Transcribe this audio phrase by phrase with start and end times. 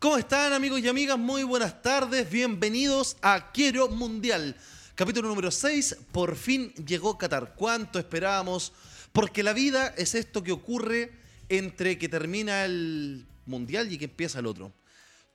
[0.00, 1.18] ¿Cómo están amigos y amigas?
[1.18, 4.54] Muy buenas tardes, bienvenidos a Quiero Mundial.
[4.94, 7.56] Capítulo número 6, por fin llegó Qatar.
[7.56, 8.72] ¿Cuánto esperábamos?
[9.12, 11.10] Porque la vida es esto que ocurre
[11.48, 14.72] entre que termina el Mundial y que empieza el otro.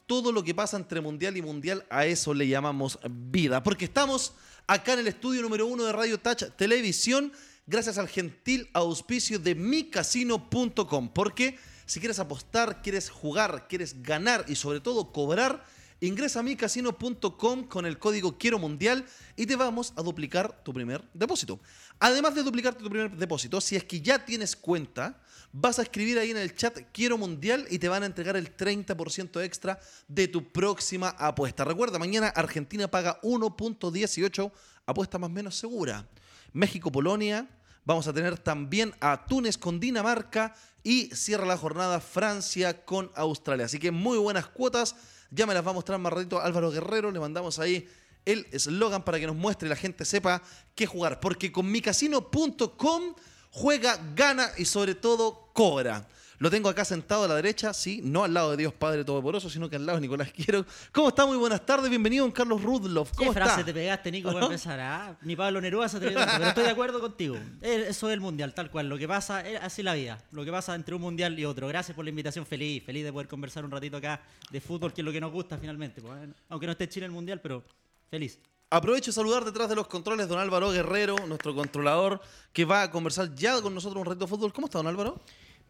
[0.05, 3.63] Todo lo que pasa entre Mundial y Mundial, a eso le llamamos vida.
[3.63, 4.31] Porque estamos
[4.65, 7.33] acá en el estudio número uno de Radio Touch Televisión,
[7.67, 11.09] gracias al gentil auspicio de micasino.com.
[11.13, 15.65] Porque si quieres apostar, quieres jugar, quieres ganar y sobre todo cobrar,
[15.99, 21.03] ingresa a micasino.com con el código Quiero Mundial y te vamos a duplicar tu primer
[21.13, 21.59] depósito.
[21.99, 25.21] Además de duplicarte tu primer depósito, si es que ya tienes cuenta,
[25.53, 28.55] vas a escribir ahí en el chat Quiero Mundial y te van a entregar el
[28.55, 31.63] 30% extra de tu próxima apuesta.
[31.63, 34.51] Recuerda, mañana Argentina paga 1.18,
[34.85, 36.05] apuesta más o menos segura.
[36.51, 37.47] México-Polonia,
[37.85, 43.65] vamos a tener también a Túnez con Dinamarca y cierra la jornada Francia con Australia.
[43.65, 44.95] Así que muy buenas cuotas,
[45.31, 47.87] ya me las va a mostrar más ratito Álvaro Guerrero, le mandamos ahí
[48.25, 50.41] el eslogan para que nos muestre y la gente sepa
[50.75, 53.15] qué jugar, porque con micasino.com
[53.51, 56.07] juega, gana y sobre todo cobra.
[56.43, 59.49] Lo tengo acá sentado a la derecha, sí, no al lado de Dios Padre Todopoderoso,
[59.49, 60.65] sino que al lado de Nicolás Quiero.
[60.91, 61.25] ¿Cómo está?
[61.25, 63.11] Muy buenas tardes, bienvenido, don Carlos Rudloff.
[63.15, 63.45] ¿Cómo ¿Qué está?
[63.53, 64.77] frase te pegaste, Nico, para empezar?
[64.81, 65.17] ah?
[65.21, 67.37] Ni Pablo Neruda se atrevió tanto, pero estoy de acuerdo contigo.
[67.61, 68.89] Eh, Eso es el mundial, tal cual.
[68.89, 70.21] Lo que pasa, es así la vida.
[70.33, 71.65] Lo que pasa entre un mundial y otro.
[71.69, 74.21] Gracias por la invitación, feliz, feliz de poder conversar un ratito acá
[74.51, 76.01] de fútbol, que es lo que nos gusta finalmente.
[76.01, 76.33] pues, eh.
[76.49, 77.63] Aunque no esté Chile en el mundial, pero
[78.09, 78.37] feliz.
[78.69, 82.19] Aprovecho de saludar detrás de los controles don Álvaro Guerrero, nuestro controlador,
[82.51, 84.51] que va a conversar ya con nosotros un ratito de fútbol.
[84.51, 85.21] ¿Cómo está, don Álvaro?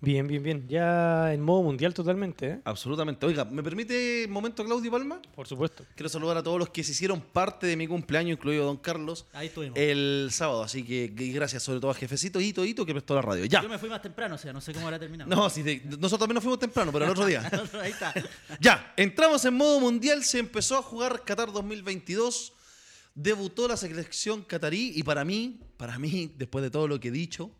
[0.04, 0.68] Bien, bien, bien.
[0.68, 2.59] Ya en modo mundial totalmente, ¿eh?
[2.66, 3.26] Absolutamente.
[3.26, 5.22] Oiga, ¿me permite un momento, Claudio Palma?
[5.34, 5.86] Por supuesto.
[5.96, 9.25] Quiero saludar a todos los que se hicieron parte de mi cumpleaños, incluido don Carlos,
[9.31, 9.80] Ahí estuvimos.
[9.80, 10.62] el sábado.
[10.62, 13.46] Así que y gracias sobre todo a Jefecito Hito Hito que prestó la radio.
[13.46, 13.62] Ya.
[13.62, 15.30] Yo me fui más temprano, o sea, no sé cómo habrá terminado.
[15.34, 17.50] No, sí, de- nosotros también nos fuimos temprano, pero el otro día.
[17.81, 18.13] Ahí está.
[18.59, 22.52] Ya, entramos en modo mundial, se empezó a jugar Qatar 2022,
[23.16, 27.12] debutó la selección catarí y para mí, para mí, después de todo lo que he
[27.12, 27.52] dicho,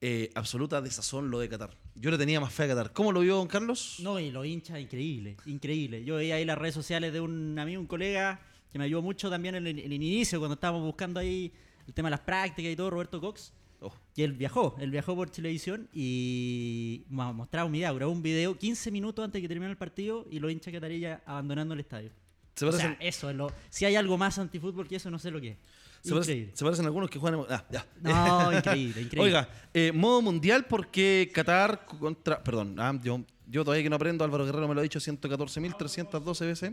[0.00, 1.76] eh, absoluta desazón lo de Qatar.
[1.94, 2.92] Yo le tenía más fe a Qatar.
[2.92, 3.96] ¿Cómo lo vio don Carlos?
[4.00, 6.04] No, y los hinchas, increíble, increíble.
[6.04, 8.40] Yo veía ahí las redes sociales de un amigo, un colega,
[8.72, 11.52] que me ayudó mucho también en el, en el inicio, cuando estábamos buscando ahí
[11.86, 13.52] el tema de las prácticas y todo, Roberto Cox.
[13.82, 18.22] Oh, Y él viajó, él viajó por Televisión y mo- mostraba un video, grabó un
[18.22, 21.80] video 15 minutos antes de que terminara el partido y los hinchas catarillas abandonando el
[21.80, 22.10] estadio.
[22.54, 23.50] se O sea, eso es lo.
[23.70, 25.56] Si hay algo más antifútbol que eso, no sé lo que es.
[26.02, 27.46] Se parecen- se parecen algunos que juegan en...
[27.50, 27.86] Ah, ya.
[28.02, 29.20] No, increíble, increíble.
[29.20, 32.42] Oiga, eh, modo mundial porque Qatar contra...
[32.42, 36.40] Perdón, ah, yo, yo todavía que no aprendo, Álvaro Guerrero me lo ha dicho 114.312
[36.46, 36.72] veces.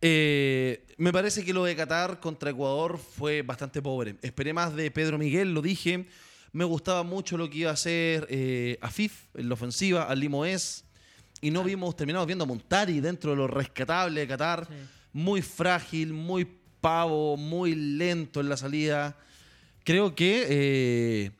[0.00, 4.16] Eh, me parece que lo de Qatar contra Ecuador fue bastante pobre.
[4.22, 6.06] Esperé más de Pedro Miguel, lo dije.
[6.52, 10.84] Me gustaba mucho lo que iba a hacer eh, Afif en la ofensiva, al Limoes.
[11.40, 14.66] Y no vimos, terminamos viendo a Montari dentro de lo rescatable de Qatar.
[14.66, 14.74] Sí.
[15.12, 16.46] Muy frágil, muy
[16.84, 19.16] pavo, muy lento en la salida.
[19.84, 21.30] Creo que eh,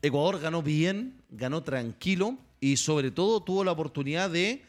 [0.00, 4.62] Ecuador ganó bien, ganó tranquilo y sobre todo tuvo la oportunidad de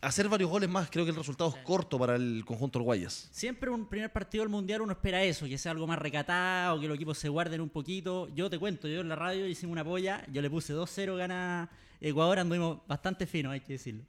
[0.00, 0.88] hacer varios goles más.
[0.90, 3.28] Creo que el resultado es corto para el conjunto Uruguayas.
[3.30, 6.88] Siempre un primer partido del mundial uno espera eso, que sea algo más recatado, que
[6.88, 8.34] los equipos se guarden un poquito.
[8.34, 11.68] Yo te cuento, yo en la radio hicimos una polla, yo le puse 2-0 gana
[12.00, 14.04] Ecuador, anduvimos bastante fino, hay que decirlo.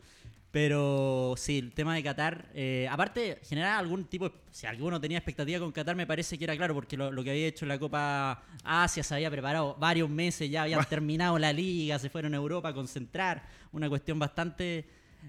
[0.56, 5.60] Pero sí, el tema de Qatar, eh, aparte, generar algún tipo, si alguno tenía expectativa
[5.60, 7.78] con Qatar, me parece que era claro, porque lo, lo que había hecho en la
[7.78, 12.38] Copa Asia se había preparado varios meses, ya habían terminado la liga, se fueron a
[12.38, 13.44] Europa a concentrar,
[13.74, 14.86] una cuestión bastante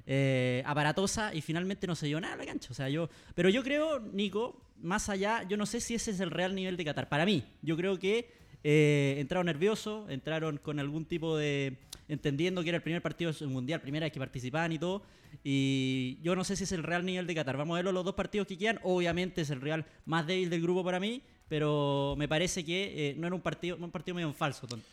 [0.06, 2.68] eh, aparatosa y finalmente no se dio nada a la cancha.
[2.70, 6.20] O sea, yo, pero yo creo, Nico, más allá, yo no sé si ese es
[6.20, 7.08] el real nivel de Qatar.
[7.08, 8.30] Para mí, yo creo que
[8.62, 11.78] eh, entraron nerviosos, entraron con algún tipo de.
[12.08, 15.02] Entendiendo que era el primer partido mundial, primera vez que participaban y todo.
[15.44, 17.56] Y yo no sé si es el real nivel de Qatar.
[17.56, 18.80] Vamos a verlo los dos partidos que quedan.
[18.82, 23.14] Obviamente es el real más débil del grupo para mí, pero me parece que eh,
[23.16, 24.66] no era un partido, un partido medio en falso.
[24.66, 24.86] tonto.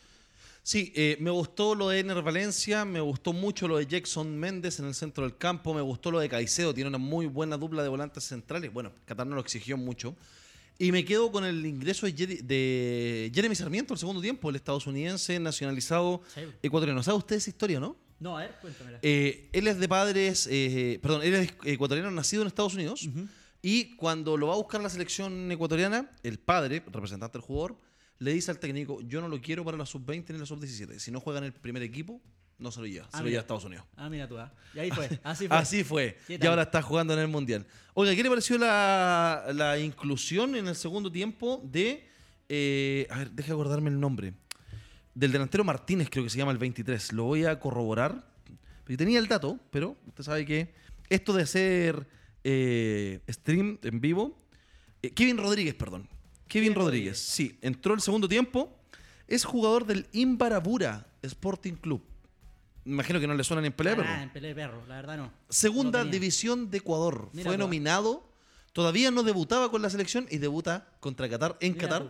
[0.65, 4.79] Sí, eh, me gustó lo de Ener Valencia, me gustó mucho lo de Jackson Méndez
[4.79, 7.83] en el centro del campo, me gustó lo de Caicedo, tiene una muy buena dupla
[7.83, 8.71] de volantes centrales.
[8.71, 10.15] Bueno, Qatar no lo exigió mucho.
[10.79, 14.55] Y me quedo con el ingreso de, Jere- de Jeremy Sarmiento el segundo tiempo, el
[14.55, 16.41] estadounidense nacionalizado Sí.
[16.61, 17.01] ecuatoriano.
[17.03, 17.95] ¿Sabe usted esa historia, no?
[18.19, 18.99] No, a ver, cuéntamela.
[19.01, 23.03] Eh, él es de padres, eh, perdón, él es ecuatoriano nacido en Estados Unidos.
[23.07, 23.27] Ujú.
[23.61, 27.77] Y cuando lo va a buscar la selección ecuatoriana, el padre, representante del jugador,
[28.19, 30.99] le dice al técnico, yo no lo quiero para la sub-20 ni la sub-17.
[30.99, 32.21] Si no juega en el primer equipo,
[32.59, 33.07] no se lo lleva.
[33.11, 33.85] Ah, se lo lleva a Estados Unidos.
[33.95, 34.51] Ah, mira tú, ah.
[34.73, 35.09] Y ahí fue.
[35.23, 35.57] Así fue.
[35.57, 36.17] Así fue.
[36.27, 37.65] ¿Qué Y ahora está jugando en el Mundial.
[37.93, 42.07] Oiga, ¿qué le pareció la, la inclusión en el segundo tiempo de...
[42.49, 44.33] eh, a ver, deja acordarme el nombre.
[45.13, 47.13] Del delantero Martínez, creo que se llama el 23.
[47.13, 48.25] Lo voy a corroborar.
[48.83, 50.73] Porque tenía el dato, pero usted sabe que
[51.09, 52.07] esto de hacer
[52.43, 54.37] eh, stream en vivo.
[55.01, 56.09] eh, Kevin Rodríguez, perdón.
[56.47, 58.77] Kevin Rodríguez, sí, entró el segundo tiempo.
[59.27, 62.03] Es jugador del Imbarabura Sporting Club.
[62.85, 64.07] Imagino que no le suena ni en pelea, pero.
[64.09, 65.31] Ah, en pelea de perro, la verdad no.
[65.49, 67.29] Segunda No división de Ecuador.
[67.33, 67.59] Mira Fue tú.
[67.63, 68.29] nominado.
[68.73, 72.03] Todavía no debutaba con la selección y debuta contra Qatar en Mira Qatar.
[72.03, 72.09] tú.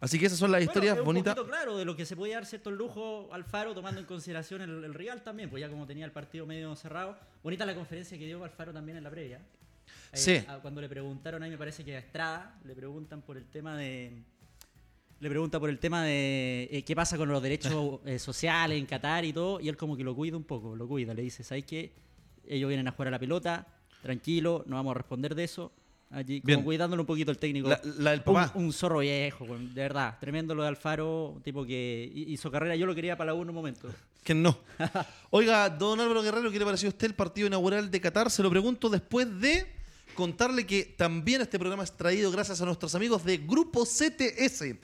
[0.00, 1.34] Así que esas son las Bueno, historias es un bonitas.
[1.34, 4.84] poquito claro de lo que se podía dar cierto lujo Alfaro tomando en consideración el,
[4.84, 7.16] el rival también, pues ya como tenía el partido medio cerrado.
[7.42, 9.38] Bonita la conferencia que dio Alfaro también en la previa.
[9.38, 10.44] Eh, Sí.
[10.46, 13.76] a- cuando le preguntaron, ahí me parece que a Estrada le preguntan por el tema
[13.78, 14.22] de.
[15.24, 18.84] Le pregunta por el tema de eh, qué pasa con los derechos eh, sociales en
[18.84, 21.42] Qatar y todo, y él como que lo cuida un poco, lo cuida, le dice,
[21.42, 21.92] ¿sabes qué?
[22.46, 23.66] Ellos vienen a jugar a la pelota,
[24.02, 25.72] tranquilo, no vamos a responder de eso.
[26.10, 26.62] Allí, como Bien.
[26.62, 27.70] cuidándolo un poquito el técnico.
[27.70, 28.52] La, la del papá.
[28.56, 30.18] un zorro viejo, de verdad.
[30.20, 32.76] Tremendo lo de Alfaro, un tipo que hi- hizo carrera.
[32.76, 33.88] Yo lo quería para la U en un momento.
[34.22, 34.58] Que no.
[35.30, 38.30] Oiga, don Álvaro Guerrero, ¿qué le pareció a usted el partido inaugural de Qatar?
[38.30, 39.66] Se lo pregunto después de
[40.14, 44.76] contarle que también este programa es traído gracias a nuestros amigos de Grupo CTS.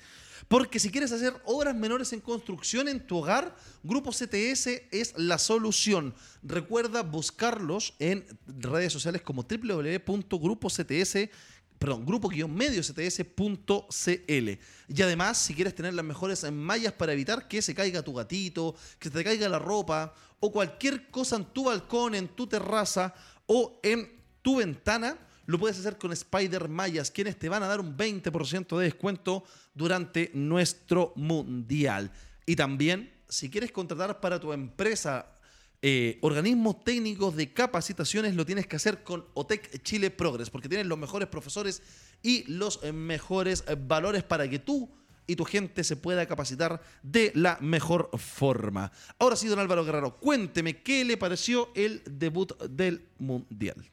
[0.48, 5.38] Porque si quieres hacer obras menores en construcción en tu hogar, Grupo CTS es la
[5.38, 6.14] solución.
[6.42, 11.30] Recuerda buscarlos en redes sociales como www.grupocts
[11.80, 14.48] perdón, grupo-mediocts.cl.
[14.88, 18.76] Y además, si quieres tener las mejores mallas para evitar que se caiga tu gatito,
[18.98, 23.14] que se te caiga la ropa, o cualquier cosa en tu balcón, en tu terraza
[23.46, 24.12] o en
[24.42, 25.16] tu ventana,
[25.50, 29.42] lo puedes hacer con Spider Mallas, quienes te van a dar un 20% de descuento
[29.74, 32.12] durante nuestro mundial.
[32.46, 35.34] Y también, si quieres contratar para tu empresa
[35.82, 40.88] eh, organismos técnicos de capacitaciones lo tienes que hacer con OTEC Chile Progress, porque tienen
[40.88, 41.82] los mejores profesores
[42.22, 44.88] y los mejores valores para que tú
[45.26, 48.92] y tu gente se pueda capacitar de la mejor forma.
[49.18, 53.90] Ahora sí, don Álvaro Guerrero, cuénteme qué le pareció el debut del Mundial.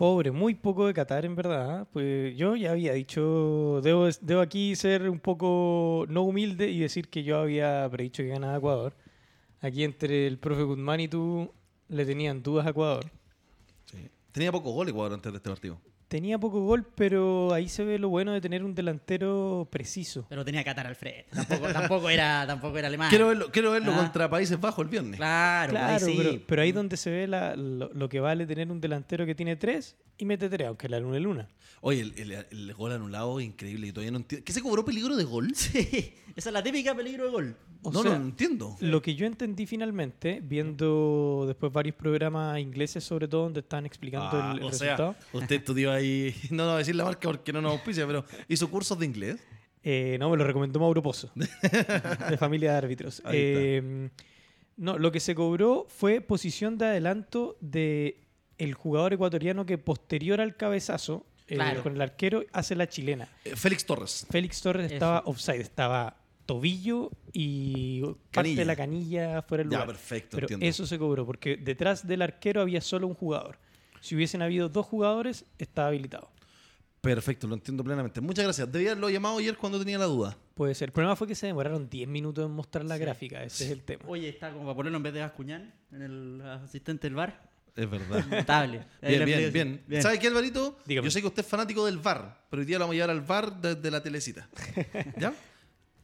[0.00, 1.82] Pobre, muy poco de Qatar en verdad.
[1.82, 1.84] ¿eh?
[1.92, 7.10] Pues yo ya había dicho, debo, debo aquí ser un poco no humilde y decir
[7.10, 8.94] que yo había predicho que ganaba Ecuador.
[9.60, 11.52] Aquí entre el profe Guzmán y tú
[11.88, 13.04] le tenían dudas a Ecuador.
[14.32, 15.78] Tenía poco gol Ecuador antes de este partido.
[16.10, 20.26] Tenía poco gol, pero ahí se ve lo bueno de tener un delantero preciso.
[20.28, 21.26] Pero tenía Qatar al frente.
[21.32, 23.10] Tampoco, tampoco, era, tampoco era alemán.
[23.10, 23.96] Quiero verlo, quiero verlo Ah.
[23.98, 25.18] contra Países Bajos el viernes.
[25.18, 26.14] Claro, ahí Claro, sí.
[26.16, 29.36] pero, pero ahí donde se ve la- lo, lo que vale tener un delantero que
[29.36, 31.48] tiene tres y mete tres, aunque la luna es luna.
[31.80, 34.44] Oye, el, el- el gol anulado increíble y todavía no entiendo.
[34.44, 35.52] ¿Qué se cobró peligro de gol?
[35.54, 37.56] Sí, esa es la típica peligro de gol.
[37.82, 38.76] O no, sea, no, entiendo.
[38.80, 44.28] Lo que yo entendí finalmente, viendo después varios programas ingleses, sobre todo, donde estaban explicando
[44.32, 47.04] Ah, el, el o resultado, sea, usted estudió ahí, no, no voy a decir la
[47.04, 49.36] marca porque no nos auspicia, pero hizo cursos de inglés.
[49.82, 53.22] eh, no, me lo recomendó Mauro Pozo, de familia de árbitros.
[53.32, 54.10] Eh,
[54.76, 58.22] no, lo que se cobró fue posición de adelanto de
[58.58, 63.28] el jugador ecuatoriano que posterior al cabezazo, eh, con el arquero, hace la chilena.
[63.44, 64.26] Eh, Félix Torres.
[64.30, 64.94] Félix Torres Eso.
[64.94, 68.60] estaba offside, estaba tobillo y parte Canilla.
[68.60, 69.86] de la canilla fuera del Ya, lugar.
[69.96, 70.66] perfecto, Pero entiendo.
[70.66, 73.58] eso se cobró porque detrás del arquero había solo un jugador.
[74.00, 76.30] Si hubiesen habido dos jugadores, estaba habilitado.
[77.00, 78.20] Perfecto, lo entiendo plenamente.
[78.20, 78.70] Muchas gracias.
[78.70, 80.36] Debía haberlo llamado ayer cuando tenía la duda.
[80.54, 80.88] Puede ser.
[80.90, 83.00] El problema fue que se demoraron 10 minutos en mostrar la Sí.
[83.00, 83.42] gráfica.
[83.42, 84.04] Ese es el tema.
[84.06, 87.48] Oye, está como para ponerlo en vez de Bascuñán, en el asistente del bar.
[87.74, 88.26] Es verdad.
[88.26, 88.84] Notable.
[89.00, 90.76] Bien, bien, explico- bien, ¿Sabe qué, Alvarito?
[90.84, 91.06] Dígame.
[91.06, 93.10] Yo sé que usted es fanático del VAR, pero hoy día lo vamos a llevar
[93.10, 94.48] al VAR desde la telecita.
[95.16, 95.32] ¿Ya?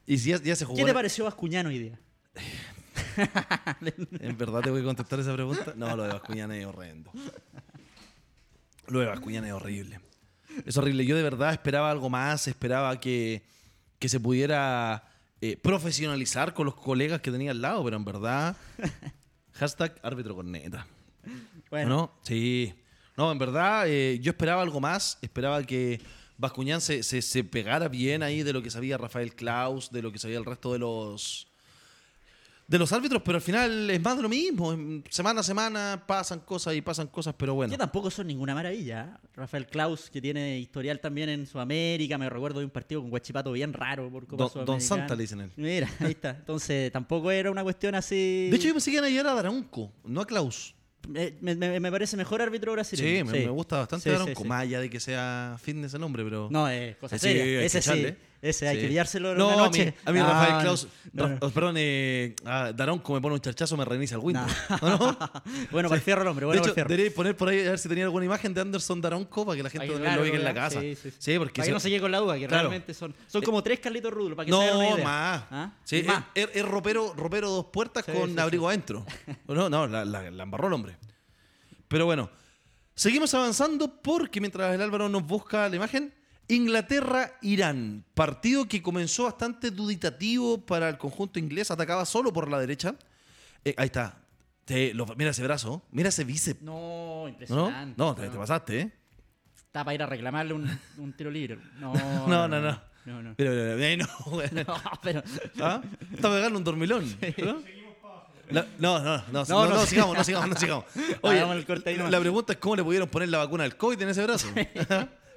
[0.06, 0.78] Y si ya, ya se jugó.
[0.78, 1.98] ¿Qué te pareció Bascuñán hoy día?
[4.20, 5.74] ¿En verdad te voy a contestar esa pregunta?
[5.76, 7.10] No, lo de Bascuñán es horrendo.
[8.88, 10.00] Lo de Bascuñán es horrible.
[10.64, 11.04] Es horrible.
[11.04, 13.42] Yo de verdad esperaba algo más, esperaba que,
[13.98, 15.04] que se pudiera
[15.40, 18.56] eh, profesionalizar con los colegas que tenía al lado, pero en verdad.
[19.54, 20.86] Hashtag árbitro corneta.
[21.70, 22.12] Bueno, ¿No?
[22.22, 22.74] Sí.
[23.16, 25.18] No, en verdad, eh, yo esperaba algo más.
[25.22, 26.00] Esperaba que
[26.36, 30.12] Bascuñán se, se, se pegara bien ahí de lo que sabía Rafael Klaus, de lo
[30.12, 31.48] que sabía el resto de los.
[32.68, 34.76] De los árbitros, pero al final es más de lo mismo.
[35.08, 37.70] Semana a semana pasan cosas y pasan cosas, pero bueno.
[37.70, 39.18] que tampoco son ninguna maravilla.
[39.22, 39.28] ¿eh?
[39.34, 43.52] Rafael Klaus, que tiene historial también en Sudamérica, me recuerdo de un partido con Guachipato
[43.52, 44.80] bien raro por Copa Don, Don.
[44.80, 45.52] Santa le dicen él.
[45.56, 46.30] Mira, ahí está.
[46.30, 48.48] Entonces, tampoco era una cuestión así.
[48.50, 50.74] De hecho, yo pensé que iban a llegar a Daranco, no a Klaus.
[51.14, 53.26] Eh, me, me- me parece mejor árbitro brasileño.
[53.26, 56.24] Sí, me, me gusta bastante Sí, Daranco, más allá de que sea fitness el nombre,
[56.24, 56.48] pero.
[56.50, 57.62] No, es cosa Sí, seria.
[57.62, 58.06] ese sí.
[58.42, 58.82] Ese hay Sí.
[58.82, 59.94] que pillárselo en No, una a mí, noche.
[60.04, 61.38] a mí No, Rafael no, Klaus, no, no.
[61.40, 64.52] oh, perdón, eh, ah, Daronco me pone un charchazo, me reinicia el Windows.
[64.82, 64.98] ¿O no?
[65.72, 66.88] bueno, para el fierro el hombre, de bueno, para hecho, el fierro.
[66.90, 69.62] debería poner por ahí a ver si tenía alguna imagen de Anderson Daronco para que
[69.62, 70.80] la gente que, claro, lo vea en la casa.
[70.80, 71.16] Sí, sí, sí.
[71.18, 72.68] Sí, porque Para se- que no se llegue con la duda, que Claro.
[72.68, 75.04] realmente son, son como tres Carlitos Rudo, para que se hagan una No, idea.
[75.04, 75.42] más.
[75.50, 75.72] ¿Ah?
[75.84, 76.24] Sí, Más.
[76.34, 79.04] Es, es- ropero, ropero dos puertas Sí, con sí, abrigo adentro.
[79.48, 80.96] No, no, la, la- la embarró el hombre.
[81.88, 82.28] Pero bueno,
[82.98, 86.14] Seguimos avanzando porque mientras el Álvaro nos busca la imagen,
[86.48, 92.94] Inglaterra-Irán, partido que comenzó bastante duditativo para el conjunto inglés, atacaba solo por la derecha.
[93.64, 94.18] Eh, ahí está.
[94.64, 96.62] Te- lo- mira ese brazo, mira ese bíceps.
[96.62, 97.28] No, ¿No?
[97.28, 97.94] impresionante.
[97.96, 98.92] No, te, te pasaste, ¿eh?
[99.56, 101.58] Está para ir a reclamarle un, un tiro libre.
[101.78, 101.92] No,
[102.26, 102.80] No, no, no.
[103.04, 103.34] No, no.
[103.38, 104.48] Mira, mira, mira, ahí no, güey.
[104.52, 104.64] No,
[105.02, 105.22] pero.
[105.60, 105.80] ¿Ah?
[106.12, 107.16] Está pegando un dormilón.
[107.38, 107.62] ¿no?
[108.50, 109.86] La- no, no, no, no, No, no, no.
[109.86, 110.84] sigamos, no sigamos, no sigamos.
[111.22, 112.12] Hagamos el corte ahí nomás.
[112.12, 114.48] la pregunta es cómo le pudieron poner la vacuna del COVID en ese brazo.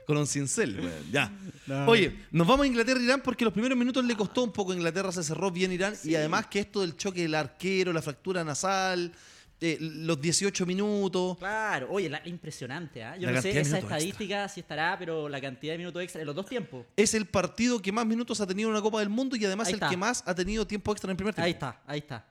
[0.09, 0.75] Con un cincel,
[1.11, 1.31] ya.
[1.67, 1.85] No.
[1.85, 4.73] Oye, nos vamos a Inglaterra e Irán porque los primeros minutos le costó un poco.
[4.73, 8.43] Inglaterra se cerró bien Irán y además que esto del choque del arquero, la fractura
[8.43, 9.11] nasal,
[9.61, 11.37] eh, los 18 minutos.
[11.37, 13.17] Claro, oye, la, impresionante, ¿ah?
[13.17, 16.25] Yo La no sé esa estadística si estará, pero la cantidad de minutos extra en
[16.25, 16.87] los dos tiempos.
[16.95, 19.67] Es el partido que más minutos ha tenido en una Copa del Mundo y además
[19.67, 19.89] Ahí el está.
[19.91, 21.45] que más ha tenido tiempo extra en el primer tiempo.
[21.45, 22.25] Ahí está, ahí está.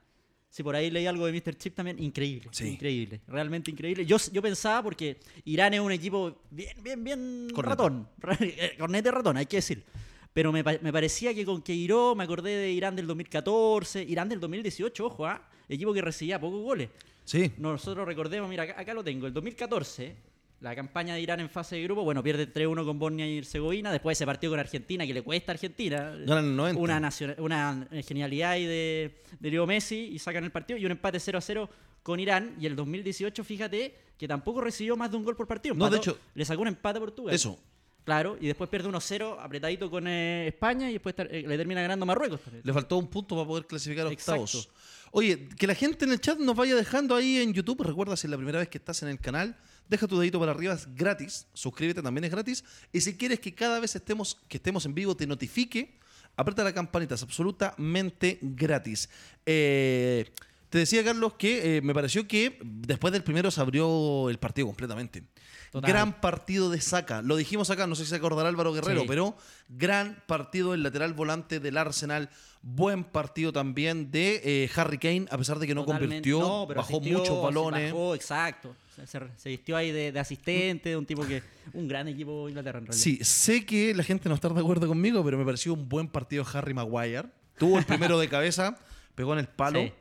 [0.51, 1.57] Si por ahí leí algo de Mr.
[1.57, 2.49] Chip también, increíble.
[2.53, 2.69] Sí.
[2.69, 4.07] Increíble, realmente increíble.
[4.07, 7.71] Yo, yo pensaba porque Irán es un equipo bien, bien, bien Corneta.
[7.77, 8.09] ratón.
[8.41, 9.85] Eh, Corneta y ratón, hay que decir.
[10.33, 14.41] Pero me, me parecía que con Queiró me acordé de Irán del 2014, Irán del
[14.41, 15.49] 2018, ojo, ¿ah?
[15.69, 16.89] Equipo que recibía pocos goles.
[17.25, 17.53] Sí.
[17.59, 20.17] Nosotros recordemos, mira, acá, acá lo tengo, el 2014,
[20.61, 23.93] la campaña de Irán en fase de grupo, bueno, pierde 3-1 con Bosnia y Herzegovina,
[23.93, 26.15] después ese partido con Argentina, que le cuesta a Argentina.
[26.27, 26.81] Ganan el 90.
[26.83, 30.85] Una, naciona- una eh, genialidad ahí de, de Leo Messi y sacan el partido y
[30.85, 31.69] un empate 0-0
[32.03, 32.57] con Irán.
[32.61, 35.75] Y el 2018, fíjate, que tampoco recibió más de un gol por partido.
[35.77, 37.35] No, de hecho- le sacó un empate a Portugal.
[37.35, 37.59] Eso.
[38.05, 42.07] Claro, y después pierde 1-0 apretadito con eh, España y después eh, le termina ganando
[42.07, 42.41] Marruecos.
[42.63, 44.43] Le faltó un punto para poder clasificar a Exacto.
[44.45, 44.71] octavos.
[45.11, 47.83] Oye, que la gente en el chat nos vaya dejando ahí en YouTube.
[47.83, 49.57] Recuerda, si es la primera vez que estás en el canal,
[49.89, 51.47] deja tu dedito para arriba, es gratis.
[51.55, 52.65] Suscríbete, también es gratis.
[52.93, 55.99] Y si quieres que cada vez estemos, que estemos en vivo te notifique,
[56.37, 59.09] aprieta la campanita, es absolutamente gratis.
[59.47, 60.31] Eh,
[60.71, 64.67] te decía, Carlos, que eh, me pareció que después del primero se abrió el partido
[64.67, 65.25] completamente.
[65.73, 65.91] Total.
[65.91, 67.21] Gran partido de Saca.
[67.23, 69.07] Lo dijimos acá, no sé si se acordará Álvaro Guerrero, Sí.
[69.09, 69.37] pero
[69.69, 72.31] gran partido del lateral volante del Arsenal.
[72.63, 76.17] Buen partido también de eh, Harry Kane, a pesar de que no Totalmente.
[76.31, 77.93] convirtió, No, pero bajó asistió, muchos balones.
[77.93, 78.77] Bajó, exacto.
[79.07, 81.43] Se, vistió ahí de, de asistente, de un tipo que.
[81.73, 83.03] Un gran equipo de Inglaterra en realidad.
[83.03, 86.09] Sí, sé que la gente no está de acuerdo conmigo, pero me pareció un buen
[86.09, 87.29] partido Harry Maguire.
[87.59, 88.79] Tuvo el primero de cabeza,
[89.15, 89.83] pegó en el palo.
[89.83, 89.93] Sí.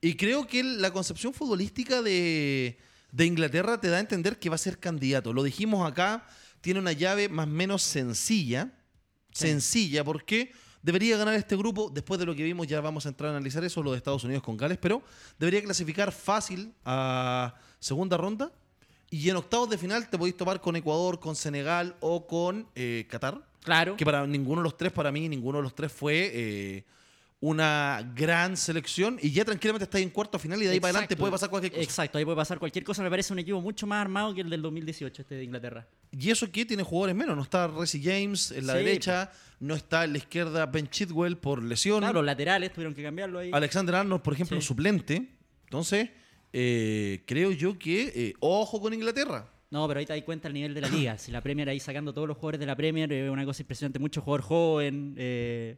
[0.00, 2.78] Y creo que la concepción futbolística de,
[3.12, 5.32] de Inglaterra te da a entender que va a ser candidato.
[5.32, 6.26] Lo dijimos acá,
[6.60, 8.72] tiene una llave más o menos sencilla.
[9.32, 9.46] Sí.
[9.46, 11.90] Sencilla, porque debería ganar este grupo.
[11.92, 14.24] Después de lo que vimos, ya vamos a entrar a analizar eso, lo de Estados
[14.24, 15.02] Unidos con Gales, pero
[15.38, 18.52] debería clasificar fácil a segunda ronda.
[19.10, 23.06] Y en octavos de final te podéis topar con Ecuador, con Senegal o con eh,
[23.10, 23.44] Qatar.
[23.62, 23.96] Claro.
[23.96, 26.84] Que para ninguno de los tres, para mí, ninguno de los tres fue eh,
[27.42, 29.18] una gran selección.
[29.22, 31.72] Y ya tranquilamente estáis en cuarto final y de ahí para adelante puede pasar cualquier
[31.72, 31.82] cosa.
[31.82, 33.02] Exacto, ahí puede pasar cualquier cosa.
[33.02, 35.86] Me parece un equipo mucho más armado que el del 2018, este de Inglaterra.
[36.12, 37.34] Y eso que tiene jugadores menos.
[37.36, 41.38] No está Resi James en la Sí, derecha, no está en la izquierda Ben Chidwell
[41.38, 42.00] por lesión.
[42.00, 43.50] Claro, los laterales tuvieron que cambiarlo ahí.
[43.52, 44.66] Alexander Arnold, por ejemplo, Sí.
[44.66, 45.28] suplente.
[45.64, 46.10] Entonces,
[46.52, 49.46] eh, creo yo que eh, ojo con Inglaterra.
[49.70, 51.16] No, pero ahí te das cuenta el nivel de la liga.
[51.18, 53.98] Si la Premier ahí sacando todos los jugadores de la Premier, es una cosa impresionante.
[53.98, 55.76] Mucho jugador joven, eh,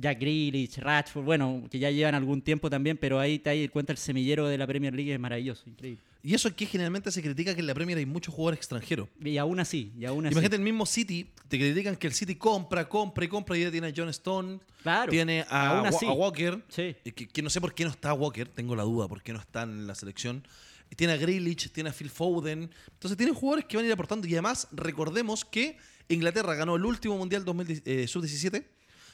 [0.00, 3.92] Jack Grealish, Rashford, bueno, que ya llevan algún tiempo también, pero ahí te das cuenta
[3.92, 6.00] el semillero de la Premier League es maravilloso, increíble.
[6.22, 9.08] Y eso es que generalmente se critica que en la Premier hay muchos jugadores extranjeros.
[9.24, 10.32] Y aún así, y aún así.
[10.34, 13.70] Imagínate el mismo City, te critican que el City compra, compra y compra y ya
[13.70, 16.94] tiene a John Stone, Claro, tiene a, Wa- Walker, Sí.
[17.14, 19.38] que, que no sé por qué no está Walker, tengo la duda por qué no
[19.40, 20.46] está en la selección.
[20.96, 22.70] Tiene a Grealish, tiene a Phil Foden.
[22.92, 25.76] Entonces tienen jugadores que van a ir aportando y además recordemos que
[26.08, 28.64] Inglaterra ganó el último Mundial 2000, eh, Sub-17,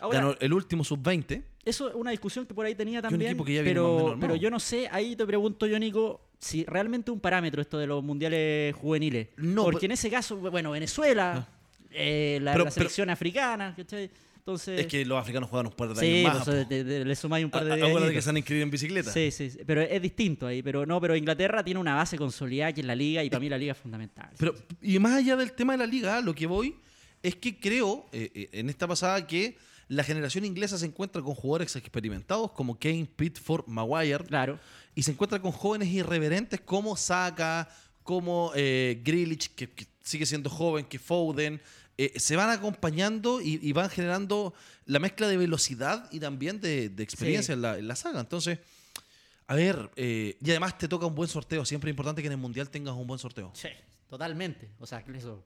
[0.00, 1.42] Ahora- ganó el último Sub-20.
[1.64, 3.36] Eso es una discusión que por ahí tenía también.
[3.64, 7.78] pero, pero yo no sé, ahí te pregunto yo, Nico, si realmente un parámetro esto
[7.78, 9.28] de los mundiales juveniles.
[9.38, 11.48] No, Porque pero- en ese caso, bueno, Venezuela,
[11.90, 14.10] eh, la, Pero- la pero- selección africana, ¿cachai?
[14.36, 14.78] Entonces.
[14.78, 16.44] Es que los africanos juegan un par de sí, años más.
[16.44, 17.88] pues, le sumáis un par de A- días.
[17.88, 19.10] Acuérdate que se han inscrito en bicicleta.
[19.10, 20.62] Sí, sí, sí, pero es distinto ahí.
[20.62, 23.48] Pero no, pero Inglaterra tiene una base consolidada que es la liga y para mí
[23.48, 24.28] la liga es fundamental.
[24.36, 26.76] Pero, y más allá del tema de la liga, lo que voy
[27.22, 29.56] es que creo, eh, eh, en esta pasada, que
[29.88, 34.58] la generación inglesa se encuentra con jugadores experimentados como Kane, Pitford, Maguire, Claro.
[34.94, 37.68] y se encuentra con jóvenes irreverentes como Saka,
[38.02, 41.60] como eh, Grealish, que, que sigue siendo joven, que Foden.
[41.96, 44.52] eh, se van acompañando y, y van generando
[44.84, 47.58] la mezcla de velocidad y también de, de experiencia Sí.
[47.58, 48.20] en, la, en la saga.
[48.20, 48.58] Entonces,
[49.46, 51.64] a ver, eh, y además te toca un buen sorteo.
[51.64, 53.50] Siempre es importante que en el Mundial tengas un buen sorteo.
[53.54, 53.68] Sí,
[54.10, 54.70] totalmente.
[54.80, 55.44] O sea, eso.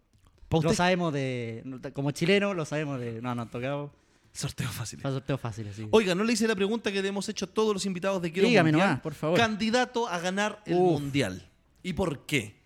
[0.50, 1.62] Lo sabemos de.
[1.92, 3.21] Como chileno, lo sabemos de.
[3.21, 3.92] No, no, tocado.
[4.32, 5.00] Sorteo fácil.
[5.00, 5.88] Fáciles, sí.
[5.90, 8.30] Oiga, no le hice la pregunta que le hemos hecho a todos los invitados de
[8.30, 8.88] Quiero Dígame Mundial.
[8.88, 9.37] nomás, por favor.
[9.38, 11.00] Candidato a ganar el Uf.
[11.00, 11.49] Mundial.
[11.82, 12.58] ¿Y por qué?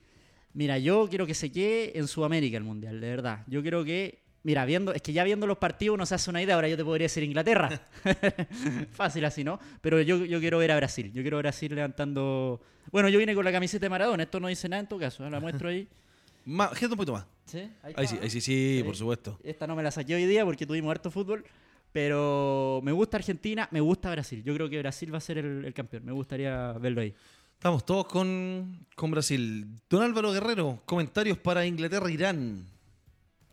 [0.54, 3.44] Mira, yo quiero que se quede en Sudamérica el Mundial, de verdad.
[3.46, 6.42] Yo creo que, mira, viendo, es que ya viendo los partidos uno se hace una
[6.42, 7.88] idea, ahora yo te podría decir Inglaterra.
[8.92, 9.58] Fácil así, ¿no?
[9.80, 12.60] Pero yo, yo quiero ver a Brasil, yo quiero ver a Brasil levantando...
[12.90, 15.26] Bueno, yo vine con la camiseta de Maradona, esto no dice nada en tu caso,
[15.26, 15.30] ¿eh?
[15.30, 15.88] la muestro ahí.
[16.44, 17.24] Más, gente un poquito más.
[17.44, 17.70] ¿Sí?
[17.82, 19.38] Ahí sí, ahí sí, sí, por supuesto.
[19.42, 21.44] Esta no me la saqué hoy día porque tuvimos harto fútbol.
[21.92, 24.42] Pero me gusta Argentina, me gusta Brasil.
[24.42, 26.04] Yo creo que Brasil va a ser el, el campeón.
[26.06, 27.14] Me gustaría verlo ahí.
[27.52, 29.66] Estamos todos con, con Brasil.
[29.90, 32.66] Don Álvaro Guerrero, comentarios para Inglaterra-Irán.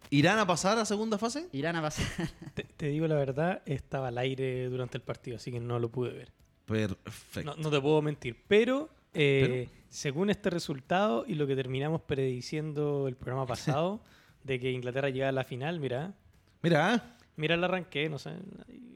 [0.10, 1.48] ¿Irán a pasar a segunda fase?
[1.51, 2.05] Irán a pasar.
[2.55, 5.89] Te, te digo la verdad, estaba al aire durante el partido, así que no lo
[5.89, 6.31] pude ver.
[6.65, 7.55] Perfecto.
[7.55, 13.08] No, no te puedo mentir, pero, eh, según este resultado y lo que terminamos prediciendo
[13.08, 14.01] el programa pasado,
[14.43, 16.13] de que Inglaterra llega a la final, mira,
[16.62, 18.31] Mira, mira el arranque, no sé,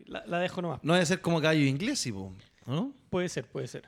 [0.06, 0.80] la, la dejo nomás.
[0.84, 2.06] no debe ser como gallo inglés,
[2.66, 2.94] ¿no?
[3.10, 3.84] Puede ser, puede ser.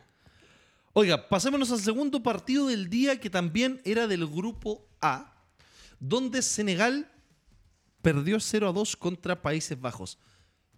[0.94, 5.34] Oiga, pasémonos al segundo partido del día que también era del grupo A,
[6.00, 7.12] donde Senegal
[8.02, 10.18] perdió 0 a 2 contra Países Bajos.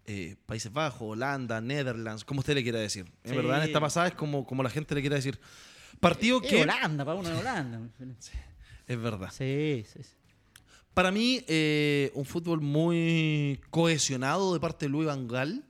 [0.05, 3.05] Eh, Países Bajos, Holanda, Netherlands, como usted le quiera decir.
[3.24, 3.36] En Sí.
[3.36, 5.39] verdad, en esta pasada es como, como la gente le quiera decir.
[5.99, 6.61] Partido que.
[6.63, 7.79] Holanda, para uno de Holanda.
[8.87, 9.29] Es verdad.
[9.31, 10.11] Sí, sí, sí.
[10.93, 15.63] Para mí, eh, un fútbol muy cohesionado de parte de Luis Van Gaal.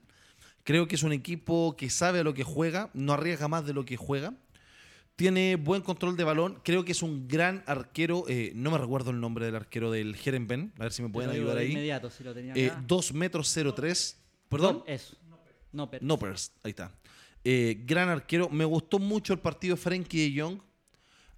[0.64, 3.72] Creo que es un equipo que sabe a lo que juega, no arriesga más de
[3.74, 4.34] lo que juega.
[5.16, 6.60] Tiene buen control de balón.
[6.62, 8.24] Creo que es un gran arquero.
[8.28, 10.72] eh, no me recuerdo el nombre del arquero del Herenben.
[10.78, 11.72] A ver si me pueden ayudar ahí.
[11.72, 12.84] Inmediato, si lo tenía Eh, acá.
[12.86, 14.16] 2 metros 03.
[14.48, 14.84] Perdón.
[14.86, 15.16] Eso.
[15.72, 16.06] No, pero.
[16.06, 16.92] Noppers, ahí está.
[17.50, 18.50] Eh, gran arquero.
[18.50, 20.58] Me gustó mucho el partido de Frenkie de Jong.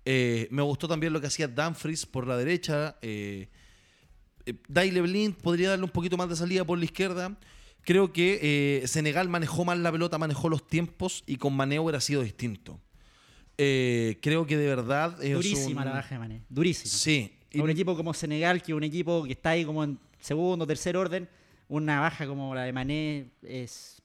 [0.05, 2.97] Eh, me gustó también lo que hacía Dumfries por la derecha.
[3.01, 3.49] Eh,
[4.45, 7.39] eh, Daile Blind podría darle un poquito más de salida por la izquierda.
[7.83, 8.41] Creo que
[8.83, 12.81] eh, Senegal manejó mal la pelota, manejó los tiempos y con Mané hubiera sido distinto.
[13.57, 16.43] Eh, creo que de verdad es Durísima un- la baja de Mané.
[16.49, 16.93] Durísima.
[16.93, 17.33] Sí.
[17.53, 20.67] Y- un equipo como Senegal, que es un equipo que está ahí como en segundo,
[20.67, 21.29] tercer orden,
[21.71, 23.31] una baja como la de Mané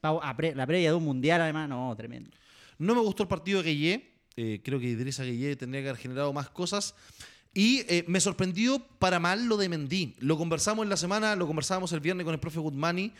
[0.01, 2.30] la previa de un mundial, además, no, tremendo.
[2.78, 4.12] No me gustó el partido de Gueye.
[4.38, 6.93] Eh, creo que Idrissa Gueye tendría que haber generado más cosas.
[7.56, 10.15] Y eh, me sorprendió para mal lo de Mendy.
[10.19, 13.13] Lo conversamos en la semana, lo conversábamos el viernes con el profe Goodmani.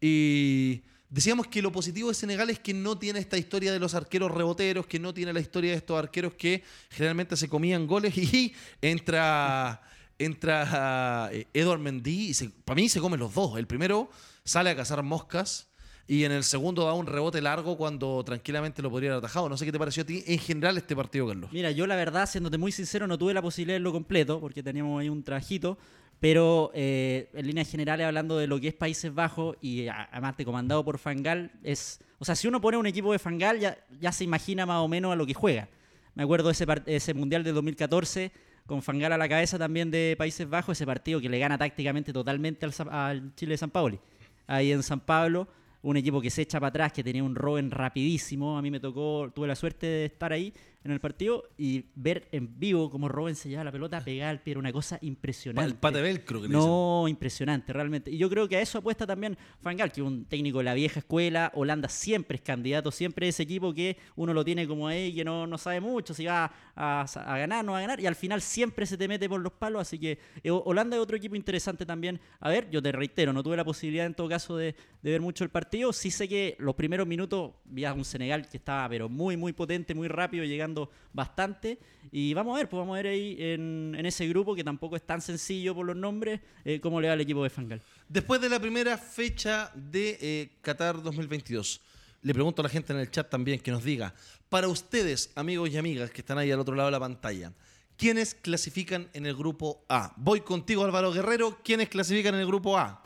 [0.00, 3.94] Y decíamos que lo positivo de Senegal es que no tiene esta historia de los
[3.94, 8.14] arqueros reboteros, que no tiene la historia de estos arqueros que generalmente se comían goles.
[8.18, 9.80] Y entra,
[10.24, 13.58] entra eh, Edward Mendy y para mí se comen los dos.
[13.58, 14.10] El primero
[14.44, 15.68] sale a cazar moscas.
[16.08, 19.48] Y en el segundo da un rebote largo cuando tranquilamente lo podría haber atajado.
[19.48, 21.50] No sé qué te pareció a ti en general este partido, Carlos.
[21.52, 24.62] Mira, yo la verdad, siéndote muy sincero, no tuve la posibilidad de verlo completo porque
[24.62, 25.78] teníamos ahí un trajito.
[26.18, 30.44] Pero eh, en líneas generales, hablando de lo que es Países Bajos y además de
[30.44, 32.00] comandado por Fangal, es.
[32.18, 34.88] O sea, si uno pone un equipo de Fangal, ya, ya se imagina más o
[34.88, 35.68] menos a lo que juega.
[36.14, 38.30] Me acuerdo ese, ese Mundial de 2014,
[38.66, 42.12] con Fangal a la cabeza también de Países Bajos, ese partido que le gana tácticamente
[42.12, 43.98] totalmente al, Chile de San Pauli.
[44.46, 45.48] Ahí en San Pablo,
[45.82, 48.56] un equipo que se echa para atrás, que tenía un Robben rapidísimo.
[48.56, 50.52] A mí me tocó, tuve la suerte de estar ahí
[50.84, 54.40] en el partido y ver en vivo cómo Robben se lleva la pelota pegada al
[54.40, 54.52] pie.
[54.52, 55.70] Era una cosa Pa- impresionante.
[55.70, 56.48] el pate velcro que.
[56.48, 58.10] No, impresionante, realmente.
[58.10, 60.74] Y yo creo que a eso apuesta también Fangal, que es un técnico de la
[60.74, 61.50] vieja escuela.
[61.54, 65.24] Holanda siempre es candidato, siempre es ese equipo que uno lo tiene como ahí, que
[65.24, 68.00] no, no sabe mucho si va a, a ganar, no va a ganar.
[68.00, 69.82] Y al final siempre se te mete por los palos.
[69.82, 72.20] Así que eh, Holanda es otro equipo interesante también.
[72.40, 75.20] A ver, yo te reitero, no tuve la posibilidad en todo caso de, de ver
[75.20, 75.92] mucho el partido.
[75.92, 79.52] Sí sé que los primeros minutos vi a un Senegal que estaba pero muy, muy
[79.52, 80.71] potente, muy rápido, llegando
[81.12, 81.78] bastante.
[82.10, 84.96] Y vamos a ver, pues vamos a ver ahí en, en ese grupo que tampoco
[84.96, 87.82] es tan sencillo por los nombres, eh, cómo le va al equipo de Fangal.
[88.08, 91.80] Después de la primera fecha de eh, Qatar 2022,
[92.22, 94.14] le pregunto a la gente en el chat también que nos diga,
[94.48, 97.52] para ustedes, amigos y amigas que están ahí al otro lado de la pantalla,
[97.96, 100.12] ¿quiénes clasifican en el grupo A?
[100.16, 101.58] Voy contigo, Álvaro Guerrero.
[101.64, 103.02] ¿Quiénes clasifican en el grupo A?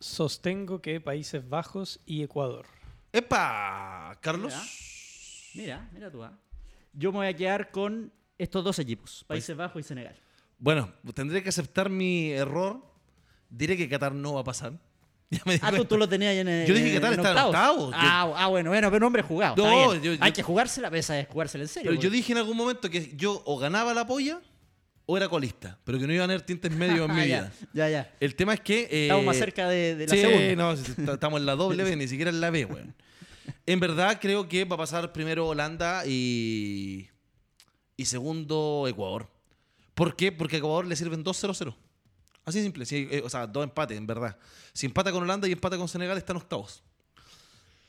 [0.00, 2.66] Sostengo que Países Bajos y Ecuador.
[3.12, 4.18] ¡Epa!
[4.20, 4.54] Carlos.
[5.54, 6.24] Mira, mira tú.
[6.24, 6.32] ah.
[6.92, 10.14] Yo me voy a quedar con estos dos equipos, Países Bajos y Senegal.
[10.58, 12.80] Bueno, tendré que aceptar mi error.
[13.48, 14.72] Diré que Qatar no va a pasar.
[15.32, 17.94] Ya me Ah, tú, lo tenías en el Yo dije que en estaba en octavos.
[17.96, 19.56] Ah, ah, bueno, bueno, pero hombre jugado.
[19.56, 20.02] No, está bien.
[20.02, 21.90] yo- yo- Hay que jugársela, pero esa es jugársela en serio.
[21.90, 24.42] Pero yo dije en algún momento que yo o ganaba la polla
[25.06, 27.52] o era colista, pero que no iba a tener tintes medios en mi Ah, vida.
[27.72, 28.02] Ya, ya.
[28.02, 28.14] ya.
[28.20, 28.80] El tema es que.
[28.90, 30.54] eh, Estamos más cerca de, de la sí, segunda.
[30.62, 32.94] no, está- estamos en la doble B, ni siquiera en la B, weón.
[33.66, 37.08] En verdad, creo que va a pasar primero Holanda y.
[37.96, 39.28] Y segundo Ecuador.
[39.94, 40.32] ¿Por qué?
[40.32, 41.74] Porque a Ecuador le sirven 2-0-0.
[42.44, 42.84] Así de simple.
[42.90, 44.36] eh, o sea, dos empates, en verdad.
[44.72, 46.82] Si empata con Holanda y empata con Senegal, están octavos.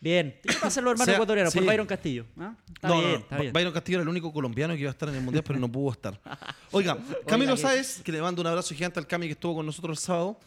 [0.04, 0.38] Bien.
[0.44, 1.54] ¿Qué pasa los hermanos O sea, ecuatorianos?
[1.54, 1.68] Por sí.
[1.68, 2.26] Byron Castillo.
[2.38, 2.54] ¿ah?
[2.68, 3.54] Está no, bien, no, está bien.
[3.54, 5.72] Byron Castillo era el único colombiano que iba a estar en el mundial, pero no
[5.72, 6.20] pudo estar.
[6.72, 9.66] Oiga, Camilo Oiga, Sáez, que le mando un abrazo gigante al Cami que estuvo con
[9.66, 10.38] nosotros el sábado.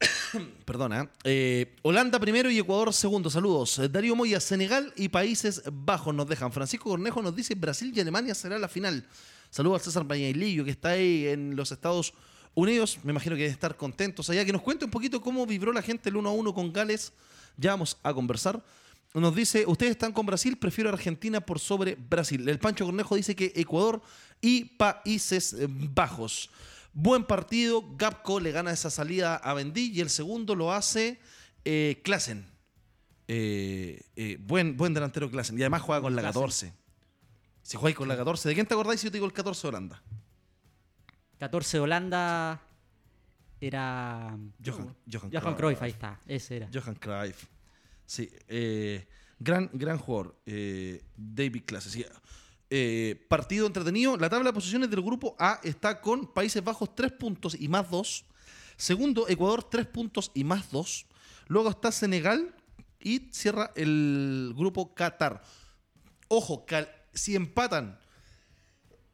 [0.64, 1.10] Perdona.
[1.24, 3.30] eh, Holanda primero y Ecuador segundo.
[3.30, 3.78] Saludos.
[3.78, 6.52] Eh, Darío Moya, Senegal y Países Bajos nos dejan.
[6.52, 9.06] Francisco Cornejo nos dice Brasil y Alemania será la final.
[9.50, 12.12] Saludos al César Bañailillo que está ahí en los Estados
[12.54, 12.98] Unidos.
[13.04, 14.44] Me imagino que debe estar contentos allá.
[14.44, 17.12] Que nos cuente un poquito cómo vibró la gente el 1 a 1 con Gales.
[17.56, 18.62] Ya vamos a conversar.
[19.14, 22.48] Nos dice, ustedes están con Brasil, prefiero Argentina por sobre Brasil.
[22.48, 24.02] El Pancho Cornejo dice que Ecuador
[24.40, 26.50] y Países Bajos.
[26.94, 31.18] Buen partido, Gapco le gana esa salida a Bendí y el segundo lo hace
[31.64, 32.46] eh, Klassen.
[33.26, 35.58] Eh, eh, buen, buen delantero Klassen.
[35.58, 36.40] Y además juega con la Klaassen.
[36.40, 36.72] 14.
[37.62, 39.62] Si jugáis con la 14, ¿de quién te acordáis si yo te digo el 14
[39.62, 40.02] de Holanda?
[41.38, 42.62] 14 de Holanda
[43.60, 44.36] era.
[44.62, 45.56] Johan- Johan Johan Cruyff.
[45.56, 46.20] Cruyff, ahí está.
[46.26, 46.68] Ese era.
[46.72, 47.44] Johan Cruyff.
[48.06, 50.38] Sí, eh, gran, gran jugador.
[51.16, 52.04] David sí.
[52.76, 54.16] Eh, partido entretenido.
[54.16, 57.88] La tabla de posiciones del grupo A está con Países Bajos 3 puntos y más
[57.88, 58.24] 2.
[58.76, 61.06] Segundo, Ecuador 3 puntos y más 2.
[61.46, 62.52] Luego está Senegal
[62.98, 65.40] y cierra el grupo Qatar.
[66.26, 66.66] Ojo,
[67.12, 67.96] si empatan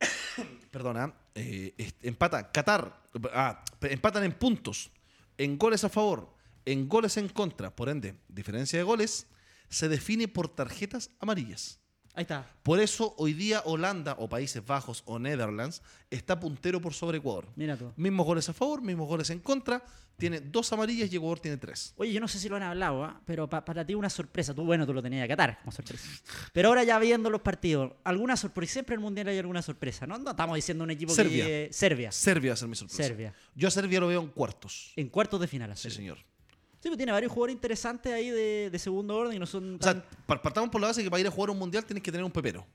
[0.71, 3.03] perdona, eh, empata Qatar,
[3.35, 4.91] ah, empatan en puntos,
[5.37, 9.27] en goles a favor, en goles en contra, por ende, diferencia de goles,
[9.69, 11.80] se define por tarjetas amarillas.
[12.15, 12.51] Ahí está.
[12.63, 17.47] Por eso hoy día Holanda o Países Bajos o Netherlands está puntero por sobre Ecuador.
[17.57, 17.93] Mira tú.
[17.97, 19.83] Mismos goles a favor, mismos goles en contra,
[20.19, 21.95] tiene dos amarillas y Ecuador tiene tres.
[21.97, 23.21] Oye, yo no sé si lo han hablado, ¿ah?
[23.25, 24.53] pero pa- para ti una sorpresa.
[24.53, 26.07] Tú, bueno, tú lo tenías que Qatar como sorpresa.
[26.53, 28.73] Pero ahora ya viendo los partidos, alguna sorpresa.
[28.75, 30.19] Siempre en el Mundial hay alguna sorpresa, ¿no?
[30.19, 31.47] No estamos diciendo un equipo Serbia.
[31.47, 31.69] que...
[31.73, 32.11] Serbia.
[32.13, 33.03] Serbia va a ser mi sorpresa.
[33.05, 33.35] Serbia.
[33.55, 34.93] Yo a Serbia lo veo en cuartos.
[34.97, 35.75] En cuartos de final.
[35.77, 36.19] Sí, señor.
[36.81, 39.83] Sí, pues tiene varios jugadores interesantes ahí de, de segundo orden y no son O
[39.83, 42.25] sea, partamos por la base que para ir a jugar un mundial tienes que tener
[42.25, 42.67] un pepero.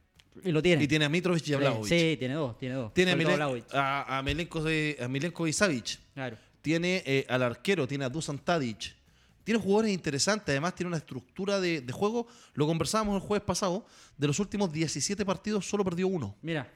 [0.44, 0.84] Y lo tiene.
[0.84, 1.88] Y tiene a Mitrovic y a Vlahovic.
[1.90, 2.94] Sí, tiene dos, tiene dos.
[2.94, 5.98] Tiene a, Sobre Milen- a, a Milenko, de- a Milenko Savic.
[6.14, 6.38] Claro.
[6.62, 8.96] Tiene eh, al arquero, tiene a Dusan Tadic.
[9.44, 12.28] Tiene jugadores interesantes, además tiene una estructura de, de juego.
[12.54, 13.86] Lo conversábamos el jueves pasado.
[14.18, 16.36] De los últimos 17 partidos, solo perdió uno.
[16.42, 16.68] Mira,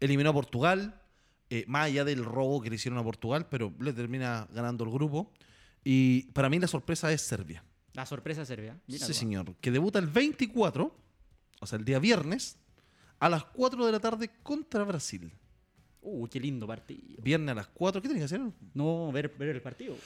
[0.00, 1.00] Eliminó a Portugal,
[1.50, 4.90] eh, más allá del robo que le hicieron a Portugal, pero le termina ganando el
[4.90, 5.32] grupo.
[5.84, 7.62] Y para mí la sorpresa es Serbia.
[7.92, 8.78] la sorpresa de Serbia.
[8.86, 9.18] Mira sí, tú.
[9.18, 9.54] señor.
[9.60, 10.96] Que debuta el 24,
[11.60, 12.56] o sea, el día viernes,
[13.20, 15.30] a las 4 de la tarde contra Brasil.
[16.02, 17.22] Uh, qué lindo partido.
[17.22, 18.02] Viernes a las 4.
[18.02, 18.40] ¿Qué tiene que hacer?
[18.74, 19.96] No, ver, ver el partido.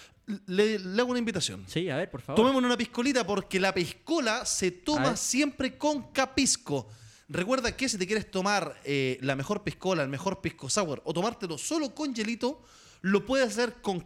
[0.47, 1.65] Le, le hago una invitación.
[1.67, 2.37] Sí, a ver, por favor.
[2.37, 6.89] Tomémonos una piscolita porque la piscola se toma siempre con capisco.
[7.29, 11.13] Recuerda que si te quieres tomar eh, la mejor piscola, el mejor pisco sour o
[11.13, 12.63] tomártelo solo con hielito,
[13.03, 14.01] lo puedes hacer con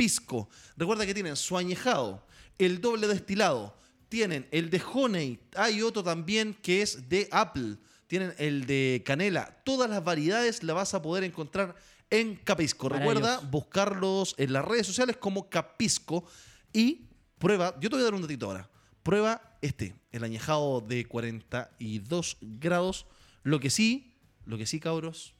[0.00, 0.48] capisco.
[0.78, 2.24] Recuerda que tienen su añejado,
[2.58, 3.76] el doble destilado,
[4.08, 9.60] tienen el de honey, hay otro también que es de apple, tienen el de canela.
[9.62, 11.76] Todas las variedades las vas a poder encontrar
[12.08, 12.88] en Capisco.
[12.88, 16.24] Recuerda buscarlos en las redes sociales como Capisco
[16.72, 17.02] y
[17.38, 18.70] prueba, yo te voy a dar un datito ahora.
[19.02, 23.06] Prueba este, el añejado de 42 grados.
[23.42, 24.14] Lo que sí,
[24.46, 25.34] lo que sí, cabros,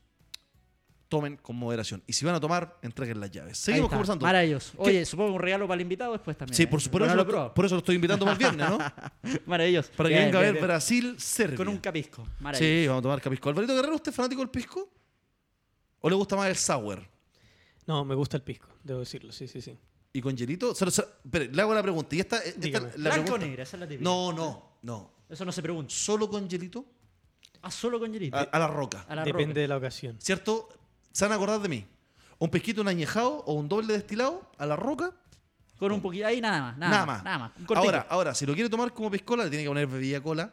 [1.11, 2.03] tomen con moderación.
[2.07, 3.59] Y si van a tomar, entreguen las llaves.
[3.59, 4.25] Seguimos conversando.
[4.25, 4.73] Maravilloso.
[4.79, 6.57] ¿Qué- Oye, supongo un regalo para el invitado después también.
[6.57, 6.67] Sí, ¿eh?
[6.69, 7.53] por, su- por eso, no lo lo- probó.
[7.55, 8.79] por eso lo estoy invitando el viernes, ¿no?
[9.47, 9.91] Maravilloso.
[9.97, 10.65] Para que Bien, venga a ver bien.
[10.65, 11.57] Brasil, Serbia.
[11.59, 12.27] Con un capisco.
[12.39, 12.81] Maravilloso.
[12.83, 13.49] Sí, vamos a tomar capisco.
[13.51, 14.89] Alvarito Guerrero, ¿usted es fanático del pisco?
[16.01, 17.03] ¿O le gusta más el sour?
[17.87, 19.77] No, me gusta el pisco, debo decirlo, sí, sí, sí.
[20.13, 20.75] ¿Y con hielito?
[20.75, 22.15] Se lo- se- espere, le hago la pregunta.
[22.17, 24.05] Y esta, esta- la Blanco negra, esa es la típica.
[24.09, 25.13] No, no, no.
[25.29, 25.93] Eso no se pregunta.
[25.95, 26.85] ¿Solo con hielito?
[27.63, 28.37] Ah, solo con hielito.
[28.37, 29.05] A, a la roca.
[29.09, 29.61] A la Depende roca.
[29.61, 30.17] de la ocasión.
[30.21, 30.69] ¿Cierto?
[31.13, 31.87] Se van a acordar de mí.
[32.39, 35.13] Un pisquito, un añejado o un doble destilado a la roca.
[35.79, 36.27] Con un poquito.
[36.27, 36.79] Ahí nada más.
[36.79, 37.17] Nada, Nada, más.
[37.19, 37.25] más.
[37.25, 37.53] Nada más.
[37.69, 40.53] Un ahora, ahora, si lo quiere tomar como piscola, le tiene que poner bebida cola.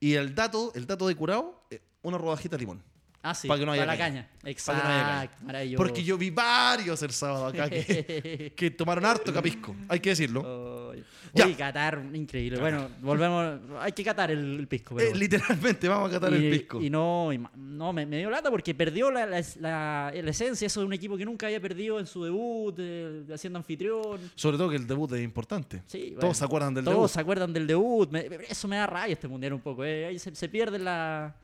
[0.00, 2.82] Y el dato, el dato de curado, eh, una rodajita de limón.
[3.24, 3.46] Ah, sí.
[3.46, 4.22] para que no haya la caña.
[4.22, 4.28] caña.
[4.40, 4.82] Para Exacto.
[4.82, 5.30] que no haya caña.
[5.46, 5.76] Maravilloso.
[5.82, 9.74] Porque yo vi varios el sábado acá que, que tomaron harto capisco.
[9.88, 10.88] Hay que decirlo.
[10.90, 11.04] Oye,
[11.34, 11.46] Ya.
[11.46, 12.58] Oye, Qatar, increíble.
[12.60, 13.60] Bueno, volvemos.
[13.80, 14.94] Hay que catar el, el pisco.
[14.96, 15.20] pero Eh, bueno.
[15.20, 16.80] literalmente, vamos a catar y, el pisco.
[16.82, 20.66] y no, y no me, me dio lata porque perdió la, la, la- la esencia
[20.66, 24.20] eso de un equipo que nunca había perdido en su debut, eh, haciendo anfitrión.
[24.34, 25.82] Sobre todo que el debut es importante.
[25.86, 27.10] Sí, bueno, Todos se acuerdan del Todos debut.
[27.10, 28.10] se acuerdan del debut.
[28.10, 29.84] Me- eso me da rabia este mundial un poco.
[29.84, 30.06] eh.
[30.06, 31.34] Ahí se, se pierde la,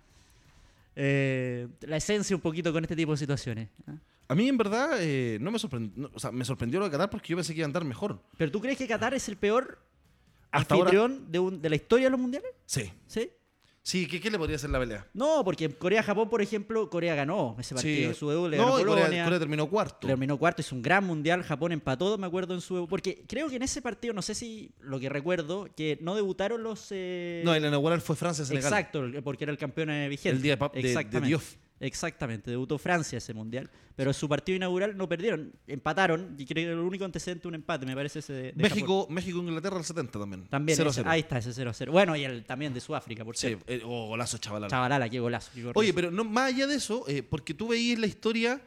[1.01, 3.69] eh, la esencia un poquito con este tipo de situaciones.
[3.87, 3.95] ¿ah?
[4.27, 6.11] A mí, en verdad, eh, no me sorprendió.
[6.13, 8.21] o sea, me sorprendió lo de Qatar porque yo pensé que iba a andar mejor.
[8.37, 9.79] ¿Pero tú crees que Qatar es el peor
[10.51, 10.91] Hasta ahora.
[10.91, 12.51] anfitrión de, un- de la historia de los mundiales?
[12.67, 13.31] Sí, ¿Sí?
[13.89, 15.07] Sí, ¿qué, qué le podría hacer la pelea?
[15.15, 18.13] No, porque Corea-Japón, por ejemplo, Corea ganó ese partido.
[18.13, 18.19] Sí.
[18.19, 19.25] Su debut le ganó no, y Corea, Polonia.
[19.25, 20.07] Corea terminó cuarto.
[20.07, 21.43] Terminó cuarto, hizo un gran mundial.
[21.43, 22.87] Japón empató, me acuerdo, en su.
[22.87, 26.63] Porque creo que en ese partido, no sé si lo que recuerdo, que no debutaron
[26.63, 26.89] los.
[26.91, 28.71] eh, No, el inaugural fue Francia-Senegal.
[28.71, 30.37] Exacto, porque era el campeón eh, vigente.
[30.37, 31.29] El día de, de- de Exactamente.
[31.29, 31.57] Dios.
[31.81, 33.71] Exactamente, debutó Francia ese mundial.
[33.95, 36.37] Pero su partido inaugural no perdieron, empataron.
[36.39, 38.61] Y creo que el único antecedente un empate, me parece ese de, de Japón.
[38.63, 40.47] México, México, Inglaterra el 70 también.
[40.49, 41.91] También, 0 ese- ahí está ese 0-0.
[41.91, 43.65] Bueno, y el también de Sudáfrica, por Sí, cierto.
[43.67, 44.69] eh, oh, golazo, chaval.
[44.69, 45.51] Chavalala, qué golazo.
[45.55, 45.71] qué.
[45.75, 48.61] Oye, pero no, más allá de eso, eh, porque tú veías la historia,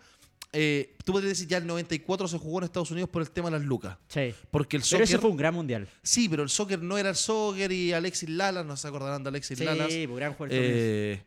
[0.53, 3.49] eh, tú podrías decir ya el 94 se jugó en Estados Unidos por el tema
[3.49, 3.97] de las lucas.
[4.09, 4.33] Sí.
[4.51, 5.03] Porque el Pero soccer.
[5.03, 5.87] ese fue un gran mundial.
[6.03, 9.29] Sí, pero el soccer no era el soccer y Alexis Lalas, no se acordarán de
[9.29, 9.87] Alexis Sí, Lalas.
[9.87, 10.57] pues, gran jugador.
[10.59, 11.23] Eh,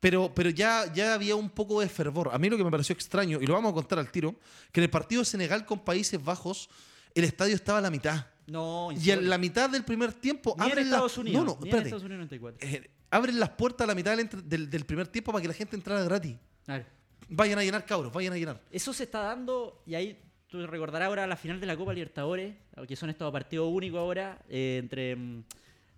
[0.00, 2.30] pero pero ya, ya había un poco de fervor.
[2.32, 4.34] A mí lo que me pareció extraño, y lo vamos a contar al tiro,
[4.72, 6.68] que en el partido de Senegal con Países Bajos,
[7.14, 8.26] el estadio estaba a la mitad.
[8.46, 11.18] No, Y en la mitad del primer tiempo Ni en abren Estados las...
[11.18, 11.44] Unidos.
[11.44, 11.76] No, no, ni en.
[11.76, 12.66] Estados Unidos 94.
[12.66, 15.48] Eh, abren las puertas a la mitad del, entre- del- del primer tiempo para que
[15.48, 16.36] la gente entrara gratis.
[16.66, 16.86] A ver,
[17.30, 18.62] Vayan a llenar, cabros, vayan a llenar.
[18.70, 22.54] Eso se está dando, y ahí tú recordarás ahora la final de la Copa Libertadores,
[22.86, 25.44] que son estos partidos únicos ahora, eh, entre mm,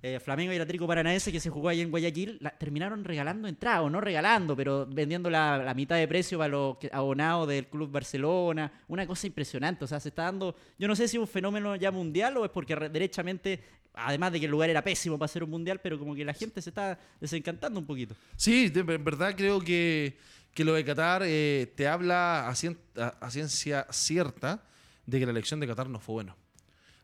[0.03, 3.91] eh, Flamengo y Atlético Paranaense, que se jugó ahí en Guayaquil, terminaron regalando entradas, o
[3.91, 9.07] no regalando, pero vendiendo la, mitad de precio para los abonados del Club Barcelona, una
[9.07, 11.91] cosa impresionante, o sea, se está dando, yo no sé si es un fenómeno ya
[11.91, 13.61] mundial o es porque re- derechamente,
[13.95, 16.33] además de que el lugar era pésimo para hacer un mundial, pero como que la
[16.35, 18.15] gente se está desencantando un poquito.
[18.37, 20.17] Sí, en verdad creo que,
[20.55, 24.63] que lo de Qatar eh, te habla a, cien- a- a ciencia cierta
[25.05, 26.37] de que la elección de Qatar no fue bueno.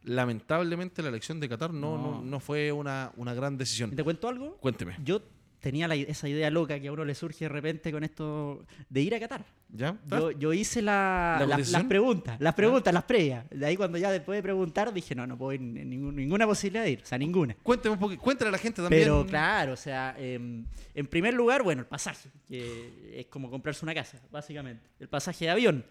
[0.07, 2.11] Lamentablemente la elección de Qatar no, no.
[2.13, 2.23] No.
[2.23, 3.91] no fue una, una gran decisión.
[3.95, 4.57] ¿Te cuento algo?
[4.59, 4.97] Cuénteme.
[5.05, 5.21] Yo
[5.61, 9.01] tenía la- esa idea loca que a uno le surge de repente con esto de
[9.01, 9.45] ir a Qatar.
[9.69, 9.97] ¿Ya?
[10.09, 13.47] Yo, yo hice la- ¿La la- las preguntas, las preguntas, las previas.
[13.51, 16.85] De ahí cuando ya después de preguntar dije, no, no puedo ir ningún- ninguna posibilidad
[16.85, 17.57] de ir, o sea, ninguna.
[17.65, 19.03] Cuénteme un poquito, cuéntale a la gente también.
[19.03, 20.65] Pero claro, o sea, em,
[20.95, 24.89] en primer lugar, bueno, el pasaje, que es como comprarse una casa, básicamente.
[25.01, 25.85] El pasaje de avión.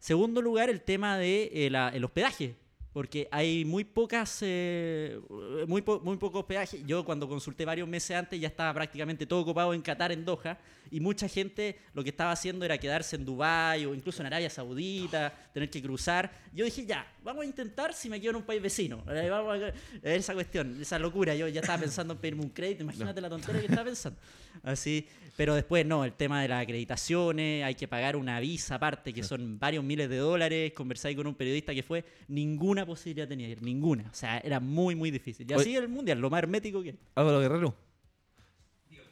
[0.00, 2.56] Segundo lugar, el tema de eh, el hospedaje.
[2.92, 5.20] Porque hay muy pocas, eh,
[5.68, 6.82] muy, po- muy poco hospedaje.
[6.84, 10.58] Yo cuando consulté varios meses antes ya estaba prácticamente todo ocupado en Qatar, en Doha,
[10.90, 14.50] y mucha gente lo que estaba haciendo era quedarse en Dubái o incluso en Arabia
[14.50, 16.32] Saudita, tener que cruzar.
[16.52, 19.04] Yo dije, ya, vamos a intentar si me quedo en un país vecino.
[19.10, 21.34] Eh, Vamos a a esa cuestión, esa locura.
[21.36, 24.18] Yo ya estaba pensando en pedirme un crédito, imagínate la tontería que estaba pensando.
[24.62, 29.14] Así, pero después no, el tema de las acreditaciones, hay que pagar una visa aparte,
[29.14, 30.72] que son varios miles de dólares.
[30.74, 34.04] Conversé con un periodista que fue, ninguna posibilidad tenía ir, ninguna.
[34.10, 35.50] O sea, era muy, muy difícil.
[35.50, 35.62] Y Oye.
[35.62, 36.94] así el mundial, lo más hermético que.
[37.14, 37.74] Álvaro Guerrero.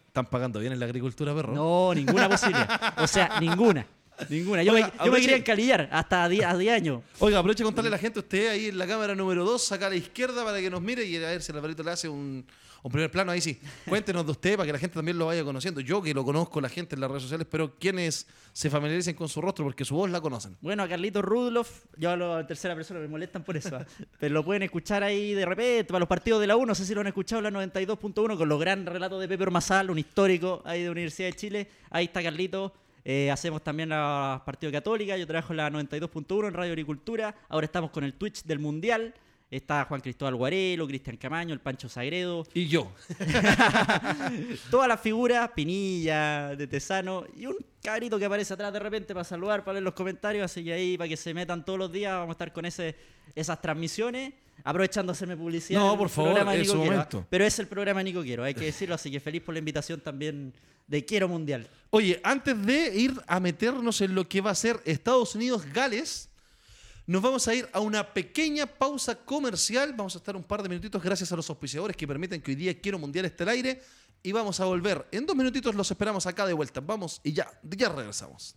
[0.07, 1.55] ¿Están pagando bien en la agricultura, perro?
[1.55, 2.95] No, ninguna posibilidad.
[2.99, 3.87] O sea, ninguna.
[4.29, 4.63] Ninguna.
[4.63, 7.03] Yo, Oiga, me, yo me quería encalillar hasta a 10 a 10 años.
[7.21, 9.87] Oiga, aproveche de contarle a la gente, usted ahí en la cámara número 2, saca
[9.87, 12.09] a la izquierda para que nos mire y a ver si el Alvarito le hace
[12.09, 12.45] un,
[12.83, 13.33] un primer plano.
[13.33, 13.61] Ahí sí.
[13.87, 15.81] Cuéntenos de usted para que la gente también lo vaya conociendo.
[15.81, 19.29] Yo que lo conozco, la gente en las redes sociales, pero quienes se familiaricen con
[19.29, 20.57] su rostro porque su voz la conocen.
[20.61, 23.79] Bueno, a Carlito Rudloff, yo hablo en tercera persona, me molestan por eso.
[24.19, 26.85] Pero lo pueden escuchar ahí de repente, para los partidos de la U, no sé
[26.85, 30.63] si lo han escuchado, la 92.1, con los gran relatos de Pepe Ormazal, un histórico
[30.65, 31.69] ahí de Universidad de Chile.
[31.91, 32.73] Ahí está Carlito.
[33.05, 37.35] Eh, hacemos también los partidos católica, yo trabajo en la 92.1 en Radio Agricultura.
[37.49, 39.15] Ahora estamos con el Twitch del Mundial.
[39.51, 42.93] Está Juan Cristóbal Guarelo, Cristian Camaño, el Pancho Sagredo, Y yo.
[44.71, 49.25] Todas las figuras, Pinilla, de Tesano y un cabrito que aparece atrás de repente para
[49.25, 50.45] saludar, para leer los comentarios.
[50.45, 52.95] Así que ahí, para que se metan todos los días, vamos a estar con ese,
[53.35, 54.35] esas transmisiones.
[54.65, 55.81] Aprovechando hacerme publicidad.
[55.81, 57.27] No, por favor, Nico su momento.
[57.31, 58.97] Pero es el programa Nico Quiero, hay que decirlo.
[58.97, 60.53] Así que feliz por la invitación también
[60.87, 61.69] de Quiero Mundial.
[61.91, 66.28] Oye, antes de ir a meternos en lo que va a ser Estados Unidos-Gales,
[67.09, 69.95] nos vamos a ir a una pequeña pausa comercial.
[69.97, 72.55] Vamos a estar un par de minutitos gracias a los auspiciadores que permiten que hoy
[72.55, 73.81] día Quiero Mundial esté al aire.
[74.23, 75.07] Y vamos a volver.
[75.11, 76.81] En dos minutitos los esperamos acá de vuelta.
[76.81, 78.57] Vamos y ya, ya regresamos.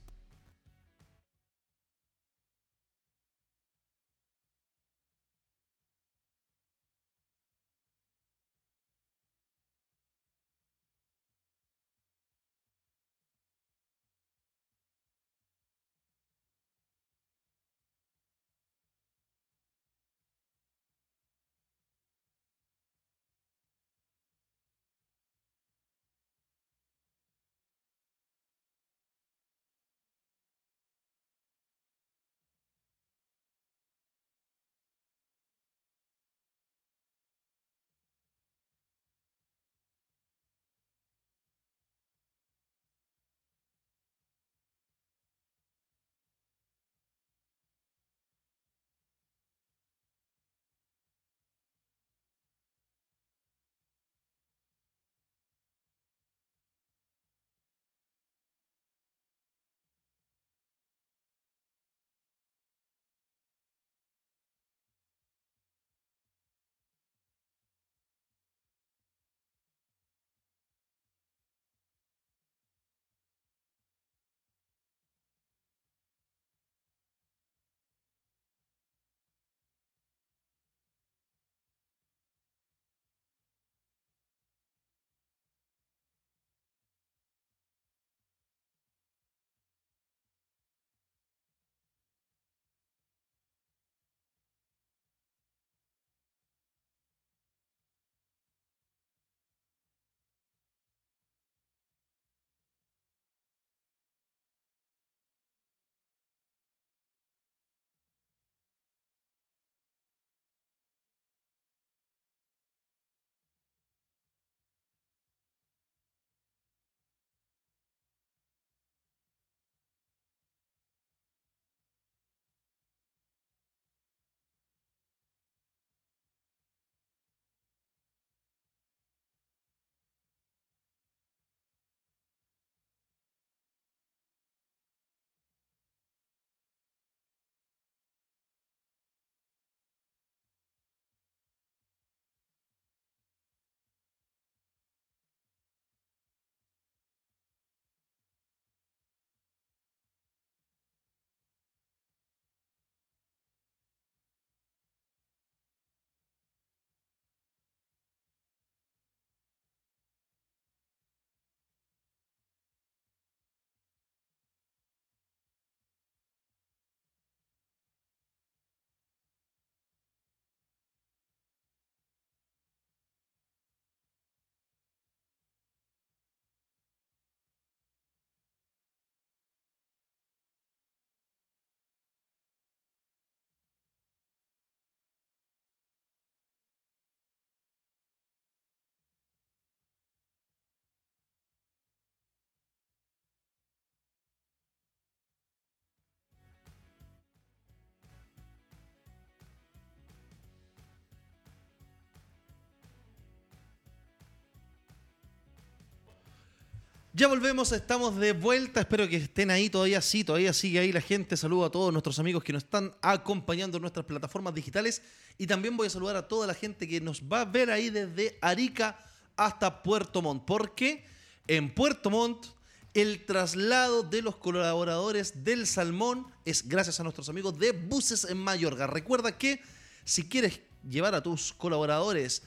[207.21, 208.79] Ya volvemos, estamos de vuelta.
[208.79, 210.01] Espero que estén ahí todavía.
[210.01, 211.37] Sí, todavía sigue ahí la gente.
[211.37, 215.03] Saludo a todos nuestros amigos que nos están acompañando en nuestras plataformas digitales.
[215.37, 217.91] Y también voy a saludar a toda la gente que nos va a ver ahí
[217.91, 218.97] desde Arica
[219.37, 220.45] hasta Puerto Montt.
[220.47, 221.05] Porque
[221.45, 222.47] en Puerto Montt
[222.95, 228.37] el traslado de los colaboradores del Salmón es gracias a nuestros amigos de Buses en
[228.37, 228.87] Mayorga.
[228.87, 229.61] Recuerda que
[230.05, 232.41] si quieres llevar a tus colaboradores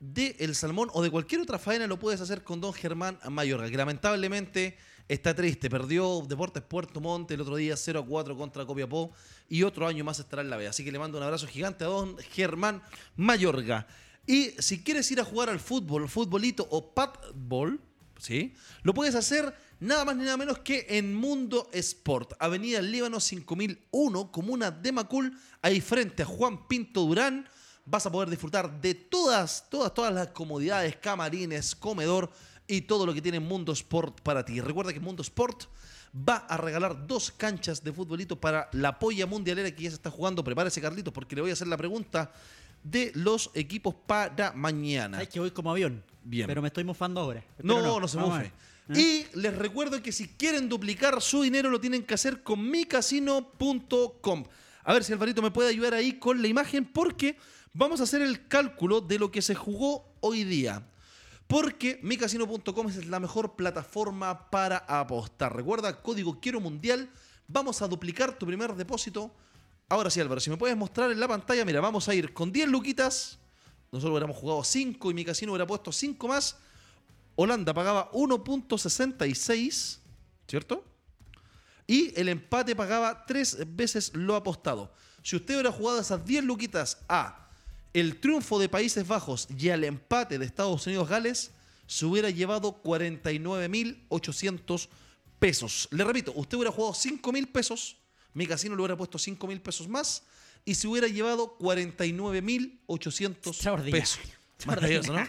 [0.00, 3.68] de El Salmón o de cualquier otra faena lo puedes hacer con don Germán Mayorga,
[3.70, 4.76] que lamentablemente
[5.08, 5.70] está triste.
[5.70, 9.12] Perdió Deportes Puerto Montt el otro día 0 a 4 contra Copiapó
[9.48, 10.68] y otro año más estará en la B.
[10.68, 12.82] Así que le mando un abrazo gigante a don Germán
[13.16, 13.86] Mayorga.
[14.26, 17.80] Y si quieres ir a jugar al fútbol, futbolito o padball,
[18.18, 18.54] ¿sí?
[18.82, 24.30] Lo puedes hacer nada más ni nada menos que en Mundo Sport, Avenida Líbano 5001,
[24.30, 27.48] comuna de Macul, ahí frente a Juan Pinto Durán
[27.90, 32.30] vas a poder disfrutar de todas, todas, todas las comodidades, camarines, comedor
[32.66, 34.60] y todo lo que tiene Mundo Sport para ti.
[34.60, 35.64] Recuerda que Mundo Sport
[36.16, 40.10] va a regalar dos canchas de futbolito para la polla mundialera que ya se está
[40.10, 40.44] jugando.
[40.44, 42.30] Prepárese, Carlitos, porque le voy a hacer la pregunta
[42.82, 45.22] de los equipos para mañana.
[45.22, 46.02] Es que voy como avión.
[46.22, 46.46] Bien.
[46.46, 47.42] Pero me estoy mofando ahora.
[47.62, 48.52] No, no, se mofe.
[48.88, 48.98] ver.
[48.98, 49.00] ¿Eh?
[49.00, 54.44] Y les recuerdo que si quieren duplicar su dinero lo tienen que hacer con micasino.com.
[54.84, 57.36] A ver si Alvarito me puede ayudar ahí con la imagen porque
[57.78, 60.82] vamos a hacer el cálculo de lo que se jugó hoy día.
[61.46, 65.54] Porque micasino.com es la mejor plataforma para apostar.
[65.54, 67.08] Recuerda, código Quiero Mundial.
[67.46, 69.30] Vamos a duplicar tu primer depósito.
[69.88, 72.50] Ahora sí, Álvaro, si me puedes mostrar en la pantalla, mira, vamos a ir con
[72.50, 73.38] 10 luquitas.
[73.92, 76.56] Nosotros hubiéramos jugado 5 y mi casino hubiera puesto 5 más.
[77.36, 80.00] Holanda pagaba 1.66,
[80.48, 80.84] ¿cierto?
[81.86, 84.92] Y el empate pagaba tres veces lo apostado.
[85.22, 87.47] Si usted hubiera jugado esas 10 luquitas a
[87.98, 91.52] el triunfo de Países Bajos y al empate de Estados Unidos-Gales,
[91.86, 94.88] se hubiera llevado 49.800
[95.38, 95.88] pesos.
[95.90, 97.96] Le repito, usted hubiera jugado 5.000 pesos,
[98.34, 100.22] mi casino le hubiera puesto 5.000 pesos más
[100.64, 104.00] y se hubiera llevado 49.800 Extraordinario.
[104.00, 104.20] pesos.
[104.66, 105.24] Maravilloso, ¿no?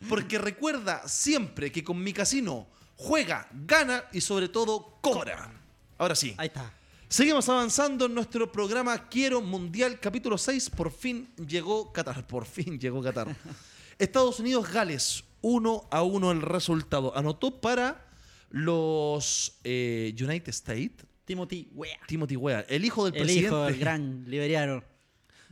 [0.08, 5.50] Porque recuerda siempre que con mi casino juega, gana y sobre todo cobra.
[5.98, 6.34] Ahora sí.
[6.36, 6.72] Ahí está.
[7.08, 10.70] Seguimos avanzando en nuestro programa Quiero Mundial, capítulo 6.
[10.70, 12.26] Por fin llegó Qatar.
[12.26, 13.28] Por fin llegó Qatar.
[13.98, 15.22] Estados Unidos, Gales.
[15.40, 17.16] 1 a 1 el resultado.
[17.16, 18.08] Anotó para
[18.50, 21.98] los eh, United States Timothy Wea.
[22.08, 24.82] Timothy Weah, el hijo del El presidente hijo del gran liberiano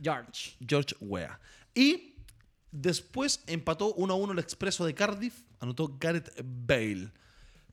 [0.01, 0.57] George.
[0.65, 1.39] George Weah.
[1.73, 2.15] Y
[2.71, 5.43] después empató 1 a 1 el expreso de Cardiff.
[5.61, 7.11] Anotó Gareth Bale.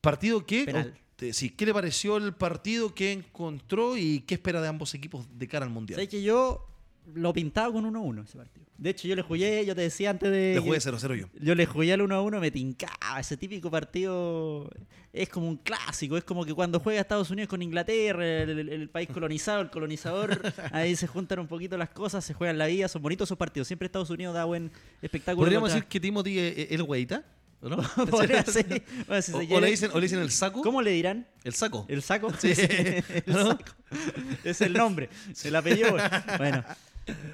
[0.00, 0.66] Partido que.
[0.66, 0.96] Penal.
[1.32, 5.46] Sí, ¿Qué le pareció el partido que encontró y qué espera de ambos equipos de
[5.46, 5.96] cara al mundial?
[5.96, 6.66] Sabes que yo
[7.14, 8.64] lo pintaba con 1-1 ese partido.
[8.78, 10.54] De hecho, yo le jugué, yo te decía antes de.
[10.54, 11.26] Le jugué que- 0-0 yo.
[11.40, 13.20] Yo le jugué al 1-1, me tincaba.
[13.20, 14.68] Ese típico partido
[15.12, 16.16] es como un clásico.
[16.16, 19.70] Es como que cuando juega Estados Unidos con Inglaterra, el, el- el país colonizado, el
[19.70, 20.30] colonizador,
[20.72, 22.88] ahí se juntan un poquito las cosas, se juegan la vida.
[22.88, 23.68] Son bonitos esos partidos.
[23.68, 24.70] Siempre Estados Unidos da buen
[25.00, 25.42] espectáculo.
[25.44, 27.24] ¿Podríamos contra- decir que Timothy es el güeyita?
[27.62, 27.76] ¿O no?
[28.10, 28.82] Podría ser.
[29.06, 29.60] Bueno, si se o, o quiere.
[29.60, 30.62] le dicen, o le dicen el saco.
[30.62, 31.26] ¿Cómo le dirán?
[31.44, 31.86] El saco.
[31.88, 32.32] ¿El saco?
[32.38, 32.52] Sí.
[32.58, 33.46] el ¿No?
[33.52, 33.64] saco.
[34.44, 35.08] Es el nombre.
[35.44, 35.96] El apellido.
[36.38, 36.64] Bueno.